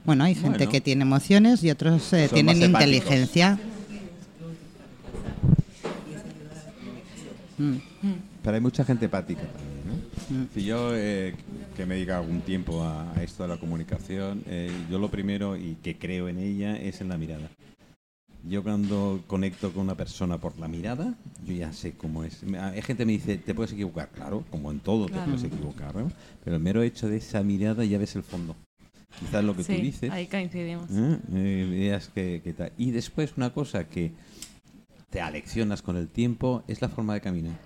[0.04, 0.72] Bueno, hay gente Bueno.
[0.72, 3.08] que tiene emociones y otros eh, tienen más empáticos.
[8.42, 10.46] Pero hay mucha gente empática también, ¿no?
[10.54, 11.34] Si yo, eh,
[11.76, 15.56] que me dedico algún tiempo a, a esto de la comunicación, eh, yo lo primero
[15.56, 17.48] y que creo en ella es en la mirada.
[18.44, 21.14] Yo cuando conecto con una persona por la mirada,
[21.44, 22.42] yo ya sé cómo es.
[22.44, 25.22] Hay gente que me dice, te puedes equivocar, claro, como en todo Claro.
[25.24, 26.10] te puedes equivocar, ¿no?
[26.44, 28.54] Pero el mero hecho de esa mirada ya ves el fondo.
[29.18, 30.10] Quizás lo que tú dices.
[30.10, 30.88] ahí coincidimos.
[30.90, 31.18] ¿eh?
[31.34, 32.72] Eh, que, que tal.
[32.78, 34.12] Y después una cosa que
[35.10, 37.58] te aleccionas con el tiempo es la forma de caminar.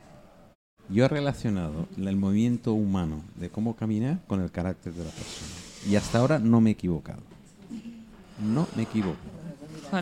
[0.93, 5.49] Yo he relacionado el movimiento humano de cómo caminar con el carácter de la persona.
[5.90, 7.20] Y hasta ahora no me he equivocado.
[8.45, 9.16] No me equivoco.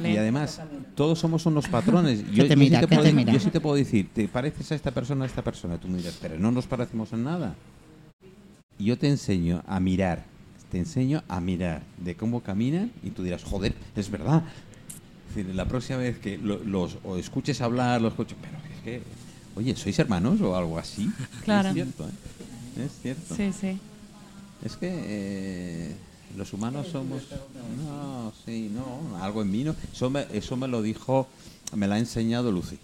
[0.04, 0.60] Y además,
[0.94, 2.24] todos somos unos patrones.
[2.32, 2.80] Yo, te yo mira?
[2.80, 5.24] sí te ¿Qué puedo, te yo sí te puedo decir, ¿te pareces a esta persona,
[5.24, 5.78] a esta persona?
[5.78, 7.54] Tú me dirás, pero no nos parecemos en nada.
[8.78, 10.24] Y yo te enseño a mirar.
[10.70, 14.44] Te enseño a mirar de cómo caminan y tú dirás, joder, es verdad.
[15.28, 18.80] Es decir, la próxima vez que lo- los o escuches hablar, los escuches, pero es
[18.84, 19.02] que,
[19.56, 21.10] oye, ¿sois hermanos o algo así?
[21.44, 21.68] Claro.
[21.68, 22.84] Es cierto, ¿eh?
[22.84, 23.34] Es cierto.
[23.34, 23.78] Sí, sí.
[24.64, 25.94] Es que eh,
[26.36, 27.22] los humanos somos...
[27.84, 29.74] No, sí, no, algo en mí no.
[29.92, 31.28] Eso me, eso me lo dijo,
[31.74, 32.78] me lo ha enseñado Lucy.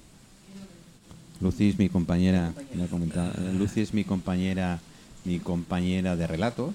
[1.41, 4.81] Lucy es mi compañera, eh, Lucy es mi compañera,
[5.25, 6.75] mi compañera de relatos.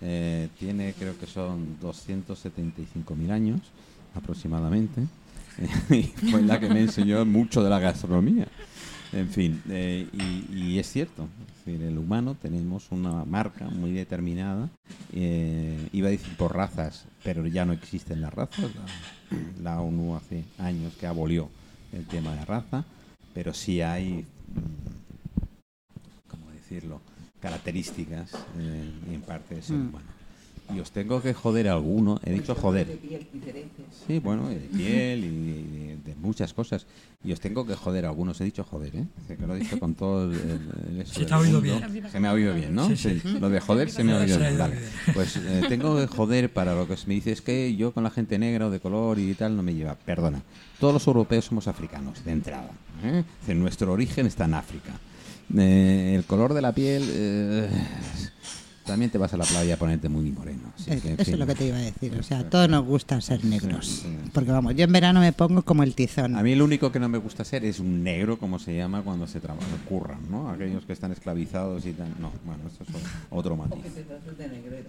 [0.00, 3.60] Eh, tiene, creo que son 275.000 años
[4.14, 5.02] aproximadamente.
[5.90, 8.48] y fue la que me enseñó mucho de la gastronomía.
[9.14, 13.92] En fin, eh, y, y es cierto, es decir, el humano tenemos una marca muy
[13.92, 14.68] determinada,
[15.12, 20.16] eh, iba a decir por razas, pero ya no existen las razas, la, la ONU
[20.16, 21.48] hace años que abolió
[21.92, 22.84] el tema de raza,
[23.32, 27.00] pero sí hay, mm, ¿cómo decirlo?,
[27.40, 29.88] características eh, en parte del ser Mm.
[29.90, 30.06] humano.
[30.74, 33.82] Y os tengo que joder a alguno, he dicho joder, De piel diferente.
[34.06, 36.86] Sí, bueno, y de piel y de, muchas cosas.
[37.22, 38.40] Y os tengo que joder a algunos.
[38.40, 39.04] He dicho joder, ¿eh?
[39.28, 40.32] Es que lo he dicho con todo el...
[40.34, 41.82] el- el eso Se te ha oído bien.
[42.10, 42.88] Se me ha oído bien, ¿no?
[42.88, 43.20] Sí, sí.
[43.40, 44.56] Lo de joder se me ha oído bien.
[44.58, 44.78] Vale.
[45.12, 48.02] Pues eh, tengo que joder para lo que se me dice es que yo con
[48.04, 49.94] la gente negra o de color y tal no me lleva.
[49.96, 50.42] Perdona.
[50.80, 52.70] Todos los europeos somos africanos, de entrada.
[53.04, 53.22] ¿eh?
[53.54, 54.92] Nuestro origen está en África.
[55.56, 57.02] Eh, el color de la piel...
[58.84, 60.72] también te vas a la playa a ponerte muy moreno.
[60.84, 62.14] Que, Eso es lo que te iba a decir.
[62.18, 63.86] O sea, todos nos gusta ser negros.
[63.86, 64.30] Sí, sí.
[64.32, 66.36] Porque vamos, yo en verano me pongo como el tizón.
[66.36, 69.02] A mí lo único que no me gusta ser es un negro, como se llama
[69.02, 70.50] cuando se trabaja, curran, ¿no?
[70.50, 72.08] Aquellos que están esclavizados y tal.
[72.20, 73.82] No, bueno, eso es otro matiz.
[73.82, 74.88] Que te tratas de negrero.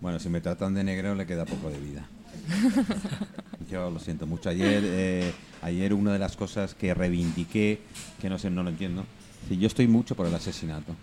[0.00, 2.06] Bueno, si me tratan de negro le queda poco de vida.
[3.70, 4.48] Yo lo siento mucho.
[4.48, 5.32] Ayer, eh,
[5.62, 7.80] ayer una de las cosas que reivindiqué,
[8.20, 9.04] que no sé, no lo entiendo,
[9.48, 10.94] si yo estoy mucho por el asesinato.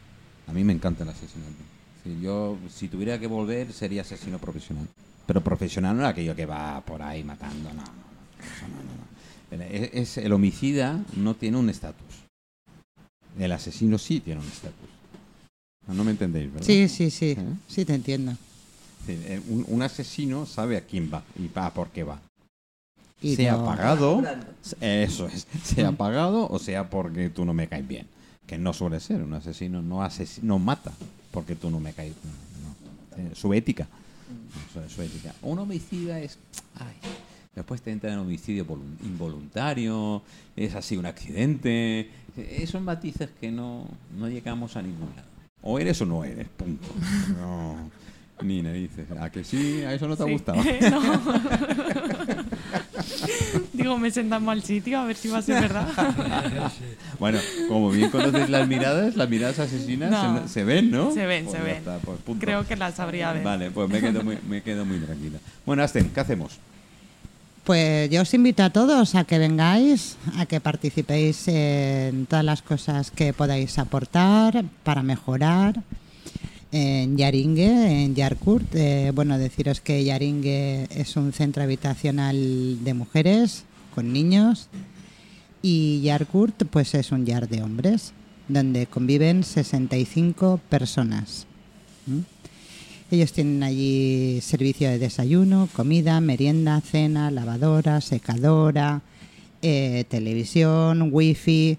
[0.48, 1.64] A mí me encanta el asesinato.
[2.04, 4.88] Si yo, si tuviera que volver, sería asesino profesional.
[5.28, 8.44] Pero profesional no era aquello que va por ahí matando, no, no, no.
[8.44, 9.66] Eso no, no, no.
[9.66, 12.08] El- Es, es- el homicida no tiene un estatus.
[13.40, 14.90] El asesino sí tiene un estatus.
[15.88, 16.66] No, no me entendéis, ¿verdad?
[16.66, 17.46] Sí, sí, sí, ¿Eh?
[17.68, 18.32] sí te entiendo.
[19.06, 22.20] Sí, eh, Un, un asesino sabe a quién va y va por qué va.
[23.22, 24.24] Y sea no- pagado,
[24.82, 28.08] eso es, sea pagado o sea porque tú no me caes bien.
[28.48, 30.92] Que no suele ser, un asesino no, ases- no mata
[31.32, 33.24] porque tú no me caes no.
[33.24, 33.88] Eh, su ética.
[34.94, 35.34] Su, ética.
[35.42, 36.38] Un homicida es...
[36.80, 36.94] ay,
[37.54, 40.22] después te entra en homicidio volun- involuntario,
[40.56, 42.10] es así un accidente.
[42.38, 45.28] Eh, Son matices que no, no llegamos a ningún lado.
[45.64, 46.88] O eres o no eres, punto.
[47.40, 47.90] No,
[48.44, 49.06] ni narices.
[49.20, 49.82] ¿A que sí?
[49.84, 50.32] ¿A eso no te ha Sí.
[50.34, 50.62] gustado?
[50.92, 51.02] No.
[53.74, 55.88] Digo, me sienta en mal sitio, a ver si va a ser verdad.
[57.20, 60.44] Bueno, como bien conoces las miradas, las miradas asesinas No.
[60.48, 61.12] se, se ven, ¿no?
[61.12, 61.78] Se ven, Pues se ya ven.
[61.78, 62.46] está, pues punto.
[62.46, 63.44] Creo que la sabría ver.
[63.44, 65.40] Vale, pues me quedo muy, me quedo muy tranquila.
[65.66, 66.58] Bueno, Asten, ¿qué hacemos?
[67.64, 72.62] Pues yo os invito a todos a que vengáis, a que participéis en todas las
[72.62, 75.76] cosas que podáis aportar para mejorar.
[76.74, 83.66] En Yaringue, en Yarkurt, eh, bueno, deciros que Yaringue es un centro habitacional de mujeres
[83.94, 84.70] con niños
[85.62, 88.14] y Yarkurt pues es un yard de hombres
[88.48, 91.46] donde conviven 65 personas.
[93.12, 99.02] Ellos tienen allí servicio de desayuno, comida, merienda, cena, lavadora, secadora,
[99.62, 101.78] eh, televisión, wifi.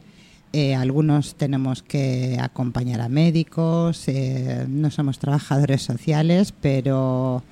[0.53, 7.43] Eh, algunos tenemos que acompañar a médicos, eh, no somos trabajadores sociales, pero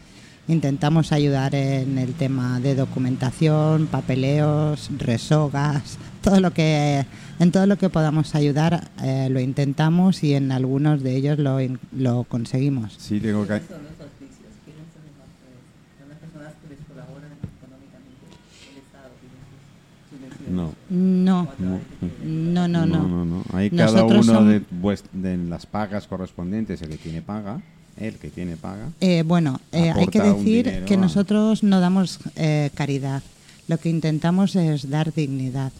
[0.48, 7.06] intentamos ayudar en el tema de documentación, papeleos, resogas, todo lo que
[7.38, 11.58] en todo lo que podamos ayudar eh, lo intentamos y en algunos de ellos lo,
[11.96, 12.96] lo conseguimos.
[12.98, 13.60] Sí, tengo que...
[13.60, 14.52] ¿Quiénes son los auspicios?
[14.66, 15.56] ¿Quiénes son los autores?
[15.96, 18.28] ¿Son las personas que les colaboran económicamente?
[18.68, 19.56] ¿El Estado tiene sus
[20.12, 20.39] subvenciones?
[20.50, 20.72] No.
[20.90, 21.80] No, No,
[22.24, 23.08] no, no, no.
[23.08, 23.42] no, no.
[23.52, 27.60] Ahí cada uno de, las pagas correspondientes, el que tiene paga,
[27.96, 28.88] el que tiene paga.
[29.00, 33.22] Eh, bueno, eh, hay que decir que a- nosotros no damos eh, caridad.
[33.68, 35.72] Lo que intentamos es dar dignidad.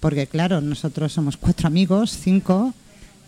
[0.00, 2.72] Porque claro, nosotros somos cuatro amigos, cinco,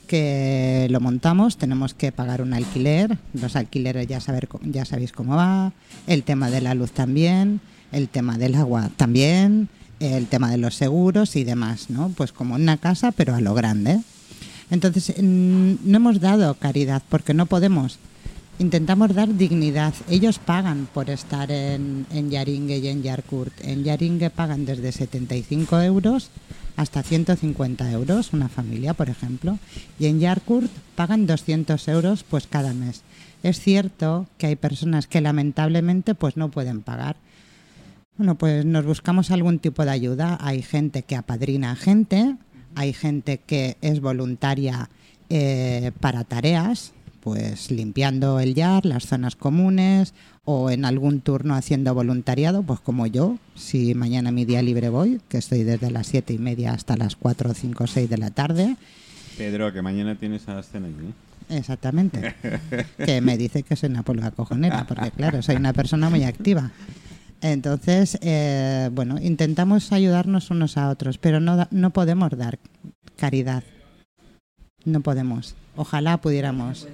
[0.07, 5.37] que lo montamos, tenemos que pagar un alquiler, los alquileres ya, saber, ya sabéis cómo
[5.37, 5.73] va,
[6.07, 7.61] el tema de la luz también,
[7.93, 9.69] el tema del agua también,
[10.03, 12.11] el tema de los seguros y demás, ¿no?
[12.11, 14.01] Pues como una casa, pero a lo grande.
[14.71, 17.99] Entonces, mm, no hemos dado caridad porque no podemos.
[18.59, 19.95] Intentamos dar dignidad.
[20.09, 23.53] Ellos pagan por estar en, en Yaringue y en Yarkurt.
[23.63, 26.31] En Yaringue pagan desde 75 euros
[26.77, 29.59] hasta 150 euros, una familia, por ejemplo.
[29.99, 33.03] Y en Yarkurt pagan 200 euros pues cada mes.
[33.43, 37.17] Es cierto que hay personas que lamentablemente pues no pueden pagar.
[38.17, 40.39] Bueno, pues nos buscamos algún tipo de ayuda.
[40.41, 42.37] Hay gente que apadrina a gente,
[42.75, 44.91] hay gente que es voluntaria
[45.29, 51.95] eh, para tareas, pues limpiando el yard, las zonas comunes o en algún turno haciendo
[51.95, 56.33] voluntariado, pues como yo, si mañana mi día libre voy, que estoy desde las siete
[56.35, 58.77] y media hasta las 4, 5, 6 de la tarde,
[59.37, 61.09] Pedro, que mañana tienes a Asten allí.
[61.09, 61.59] ¿eh?
[61.59, 62.35] Exactamente.
[63.05, 66.71] que me dice que soy una pulga cojonera, porque claro, soy una persona muy activa.
[67.43, 72.59] Entonces, eh, bueno, intentamos ayudarnos unos a otros, pero no, da- no podemos dar
[73.17, 73.65] caridad.
[74.85, 75.55] No podemos.
[75.77, 76.87] Ojalá pudiéramos.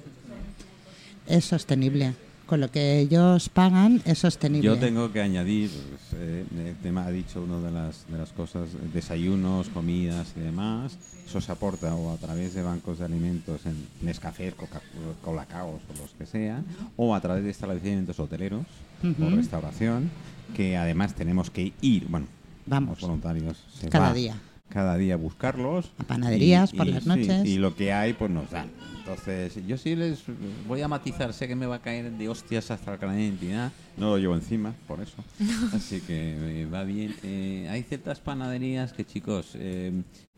[1.27, 2.13] Es sostenible.
[2.47, 4.65] Con lo que ellos pagan es sostenible.
[4.65, 8.31] Yo tengo que añadir, pues, eh, el tema ha dicho una de las, de las
[8.31, 10.97] cosas, desayunos, comidas y demás,
[11.27, 14.81] eso se aporta o a través de bancos de alimentos en Nescafé, Coca-
[15.23, 16.65] Colacaos o los que sean,
[16.97, 18.65] o a través de establecimientos hoteleros
[19.03, 20.09] o restauración,
[20.55, 22.27] que además tenemos que ir, bueno,
[22.65, 22.91] Vamos.
[22.91, 24.35] los voluntarios se Cada va día.
[24.69, 25.91] cada día a buscarlos.
[25.97, 27.45] A panaderías por las sí, noches.
[27.45, 28.67] y lo que hay, pues nos dan.
[28.99, 30.19] Entonces, yo sí les
[30.67, 34.09] voy a matizar, sé que me va a caer de hostias hasta la identidad, no
[34.11, 35.15] lo llevo encima, por eso.
[35.73, 37.15] Así que eh, va bien.
[37.23, 39.91] Eh, hay ciertas panaderías que, chicos, eh,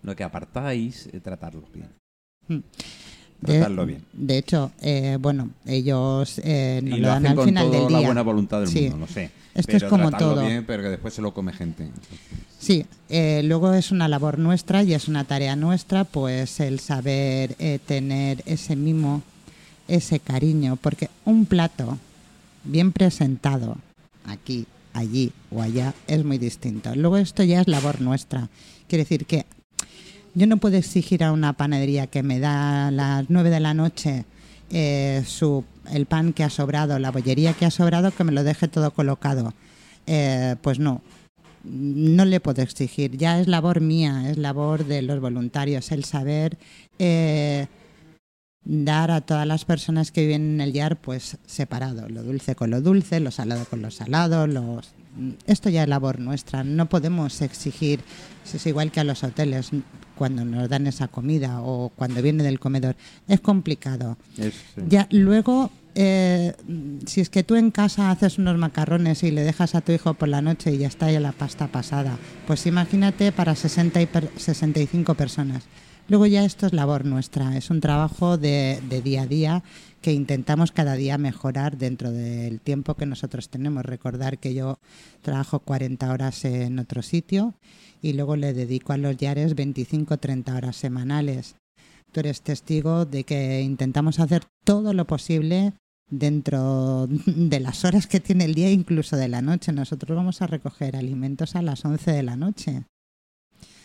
[0.03, 1.89] lo que apartáis, eh, tratarlos bien.
[2.47, 2.59] Mm.
[3.45, 4.03] Tratarlo bien.
[4.14, 7.66] De hecho, eh, bueno, ellos eh, nos Y lo lo dan hacen al con final
[7.72, 8.82] toda del la buena voluntad del Sí.
[8.84, 9.32] mundo, lo sé.
[9.54, 10.45] Esto es como todo.
[10.45, 11.89] bien, pero que después se lo come gente.
[12.60, 17.56] Sí, eh, luego es una labor nuestra y es una tarea nuestra, pues el saber
[17.60, 19.24] eh, tener ese mimo,
[19.88, 21.97] ese cariño, porque un plato
[22.64, 23.78] bien presentado,
[24.26, 26.95] aquí, allí o allá, es muy distinto.
[26.95, 28.49] Luego esto ya es labor nuestra.
[28.88, 29.45] Quiere decir que
[30.34, 33.74] yo no puedo exigir a una panadería que me da a las 9 de la
[33.74, 34.26] noche
[34.72, 38.44] eh, su, el pan que ha sobrado, la bollería que ha sobrado, que me lo
[38.44, 39.54] deje todo colocado.
[40.08, 41.02] Eh, pues no,
[41.64, 43.18] no le puedo exigir.
[43.18, 46.58] Ya es labor mía, es labor de los voluntarios el saber
[47.00, 47.68] eh,
[48.64, 52.70] dar a todas las personas que viven en el YAR pues separado, lo dulce con
[52.70, 54.94] lo dulce, lo salado con lo salado, los...
[55.45, 57.99] esto ya es labor nuestra, no podemos exigir,
[58.53, 59.70] es igual que a los hoteles
[60.16, 62.95] cuando nos dan esa comida o cuando viene del comedor,
[63.28, 64.18] es complicado.
[64.38, 64.82] Es, sí.
[64.88, 66.53] Ya, luego, eh,
[67.07, 70.14] si es que tú en casa haces unos macarrones y le dejas a tu hijo
[70.14, 74.05] por la noche y ya está ya la pasta pasada, pues imagínate para 60 y
[74.05, 75.64] per- 65 personas.
[76.12, 79.64] Luego ya esto es labor nuestra, es un trabajo de, día a día
[80.01, 83.86] que intentamos cada día mejorar dentro del tiempo que nosotros tenemos.
[83.86, 84.78] Recordar que yo
[85.22, 87.53] trabajo 40 horas en otro sitio
[88.01, 91.55] y luego le dedico a los diarios 25-30 horas semanales
[92.12, 95.72] tú eres testigo de que intentamos hacer todo lo posible
[96.09, 99.72] dentro de las horas que tiene el día, incluso de la noche.
[99.72, 102.84] Nosotros vamos a recoger alimentos a las 11 de la noche.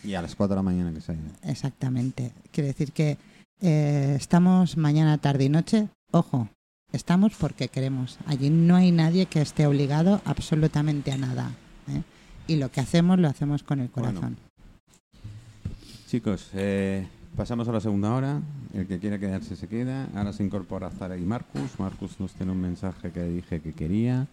[0.07, 2.31] Y a las 4 de la mañana que se Exactamente.
[2.53, 3.17] Quiere decir que
[3.59, 5.89] eh, estamos mañana, tarde y noche.
[6.11, 6.47] Ojo,
[6.93, 8.17] estamos porque queremos.
[8.25, 11.51] Allí no hay nadie que esté obligado absolutamente a nada.
[11.89, 12.03] ¿eh?
[12.47, 14.07] Y lo que hacemos lo hacemos con el Bueno.
[14.13, 14.37] corazón.
[16.07, 17.05] Chicos, eh,
[17.35, 18.41] pasamos a la segunda hora.
[18.73, 20.07] El que quiera quedarse se queda.
[20.15, 21.77] Ahora se incorpora Zara y Marcus.
[21.79, 24.27] Marcus nos tiene un mensaje que dije que quería.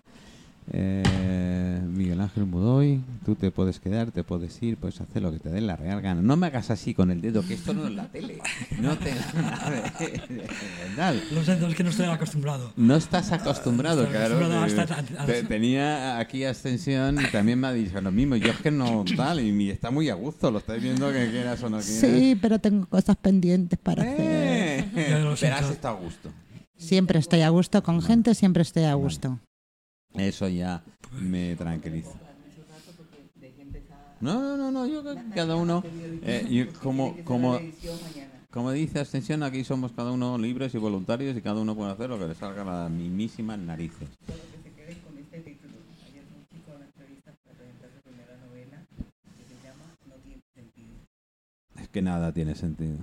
[0.72, 5.38] Eh, Miguel Ángel Mudoy, tú te puedes quedar, te puedes ir, puedes hacer lo que
[5.38, 6.22] te dé la real gana.
[6.22, 8.38] No me hagas así con el dedo, que esto no es la tele.
[8.80, 9.12] No te.
[11.34, 12.72] Lo siento, es que no estoy acostumbrado.
[12.76, 14.38] No estás acostumbrado, claro.
[15.48, 18.36] tenía aquí extensión y también me ha dicho lo mismo.
[18.36, 21.62] Yo es que no tal, y está muy a gusto, lo estáis viendo que quieras
[21.62, 22.00] o no quieras.
[22.00, 24.20] Sí, pero tengo cosas pendientes para hacer.
[24.20, 24.84] Eh,
[25.22, 26.30] lo pero has estado a gusto.
[26.76, 29.38] Siempre estoy a gusto con gente, siempre estoy a gusto.
[30.14, 30.82] Eso ya
[31.20, 32.10] me tranquiliza.
[34.20, 35.82] No, no, no, no, yo creo que cada uno,
[36.22, 37.60] eh, yo como, como,
[38.50, 42.08] como dice Ascensión, aquí somos cada uno libres y voluntarios y cada uno puede hacer
[42.08, 44.08] lo que le salga a las mismísimas narices.
[44.08, 45.74] que se quede con este título.
[46.08, 48.78] Ayer un chico en una entrevista para presentar su primera novela
[49.36, 50.94] que se llama No tiene sentido.
[51.82, 52.96] Es que nada tiene sentido.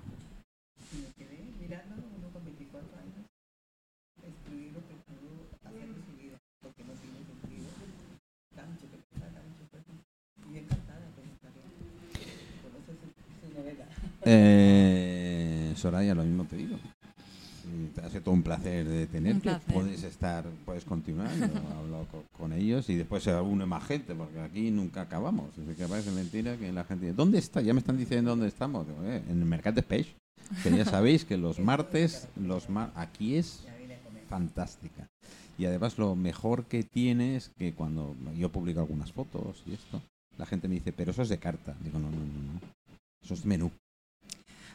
[0.96, 3.28] Y me quedé mirándolo uno con 24 años
[4.24, 7.68] escribir lo que pudo hacer de su vida, porque no tiene sentido.
[8.56, 9.80] Da mucho que pensar, da mucho que
[10.52, 13.88] Y encantada con esta Conoce su, su novela.
[14.24, 16.76] Eh, Soraya, lo mismo te digo.
[16.76, 19.42] Mm, Te ha sido todo un placer de tenerte.
[19.42, 19.74] placer.
[19.74, 21.30] Puedes estar, puedes continuar.
[21.78, 25.50] Hablo co- con, ellos y después se une más gente, porque aquí nunca acabamos.
[25.58, 27.62] Así que parece mentira que la gente dice, ¿dónde está?
[27.62, 28.88] Ya me están diciendo dónde estamos.
[28.88, 30.08] Digo, "Eh, en el Mercat de Peix.
[30.64, 33.64] Que ya sabéis que los martes, los mar aquí es
[34.30, 35.08] fantástica.
[35.58, 40.02] Y además lo mejor que tiene es que cuando yo publico algunas fotos y esto,
[40.38, 41.76] la gente me dice, pero eso es de carta.
[41.82, 42.60] Digo, no, no, no, no.
[43.24, 43.72] Eso es menú.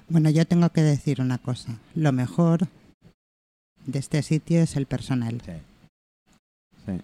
[0.09, 1.79] Bueno, yo tengo que decir una cosa.
[1.95, 2.69] Lo mejor
[3.87, 5.41] de este sitio es el personal.
[5.45, 5.53] Sí.
[6.87, 7.01] Sí.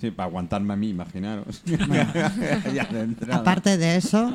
[0.00, 1.62] Sí, para aguantarme a mí, imaginaros.
[1.86, 2.12] Bueno.
[3.26, 3.32] De.
[3.32, 4.34] Aparte de eso,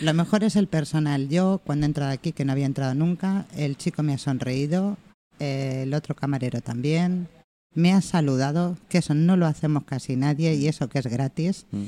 [0.00, 1.28] lo mejor es el personal.
[1.28, 4.96] Yo, cuando he entrado aquí, que no había entrado nunca, el chico me ha sonreído,
[5.38, 7.28] eh, el otro camarero también,
[7.74, 11.66] me ha saludado, que eso no lo hacemos casi nadie y eso que es gratis.
[11.70, 11.84] Mm.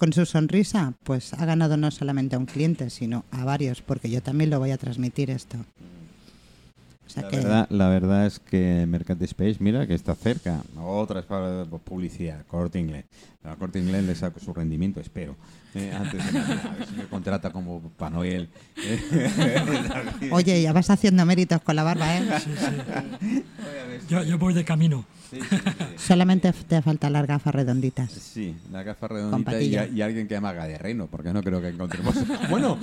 [0.00, 4.08] Con su sonrisa, pues ha ganado no solamente a un cliente, sino a varios, porque
[4.08, 5.58] yo también lo voy a transmitir esto.
[7.06, 10.62] O sea La que verdad, la verdad es que Mercat Space, mira que está cerca.
[10.82, 13.04] Otra es para publicidad, Corte Inglés.
[13.44, 15.36] A Corte Inglés le saco su rendimiento, espero.
[15.74, 16.44] Eh, antes de a
[16.78, 18.48] ver si me contrata como Papá Noel.
[20.30, 22.22] Oye, ya vas haciendo méritos con la barba, ¿eh?
[22.42, 23.44] Sí, sí.
[24.08, 25.04] Yo, yo voy de camino.
[25.30, 25.84] Sí, sí, sí.
[25.96, 28.10] Solamente te faltan las gafas redonditas.
[28.10, 32.14] Sí, la gafa redondita y, alguien que haga de reno, porque no creo que encontremos.
[32.50, 32.78] bueno,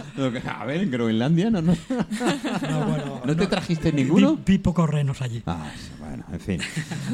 [0.45, 1.74] a ver, en Groenlandia no, no,
[2.70, 3.50] No, bueno, ¿no te no.
[3.50, 4.39] trajiste Vi, ninguno.
[4.45, 5.43] vi pocos renos allí.
[5.45, 6.62] Ah, bueno, en fin.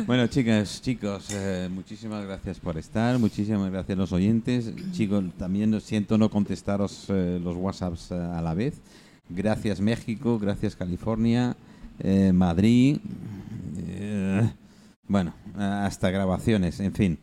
[0.05, 4.71] Bueno, chicas, chicos, eh, muchísimas gracias por estar, muchísimas gracias a los oyentes.
[4.91, 8.81] Chicos, también siento no contestaros eh, los WhatsApps eh, a la vez.
[9.29, 11.55] Gracias México, gracias California,
[11.99, 12.97] eh, Madrid.
[15.07, 17.19] Bueno, hasta grabaciones, en fin.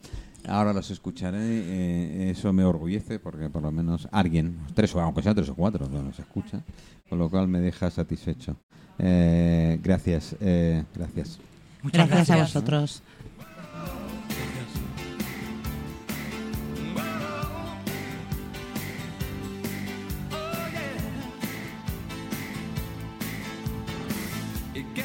[0.48, 5.22] Ahora los escucharé, eh, eso me orgullece porque por lo menos alguien, tres o aunque
[5.22, 6.62] sea tres o cuatro, no los escucha,
[7.08, 8.56] con lo cual me deja satisfecho.
[8.98, 11.38] Eh, gracias, eh, gracias.
[11.82, 12.54] Muchas Gracias a gracias.
[12.54, 13.02] vosotros.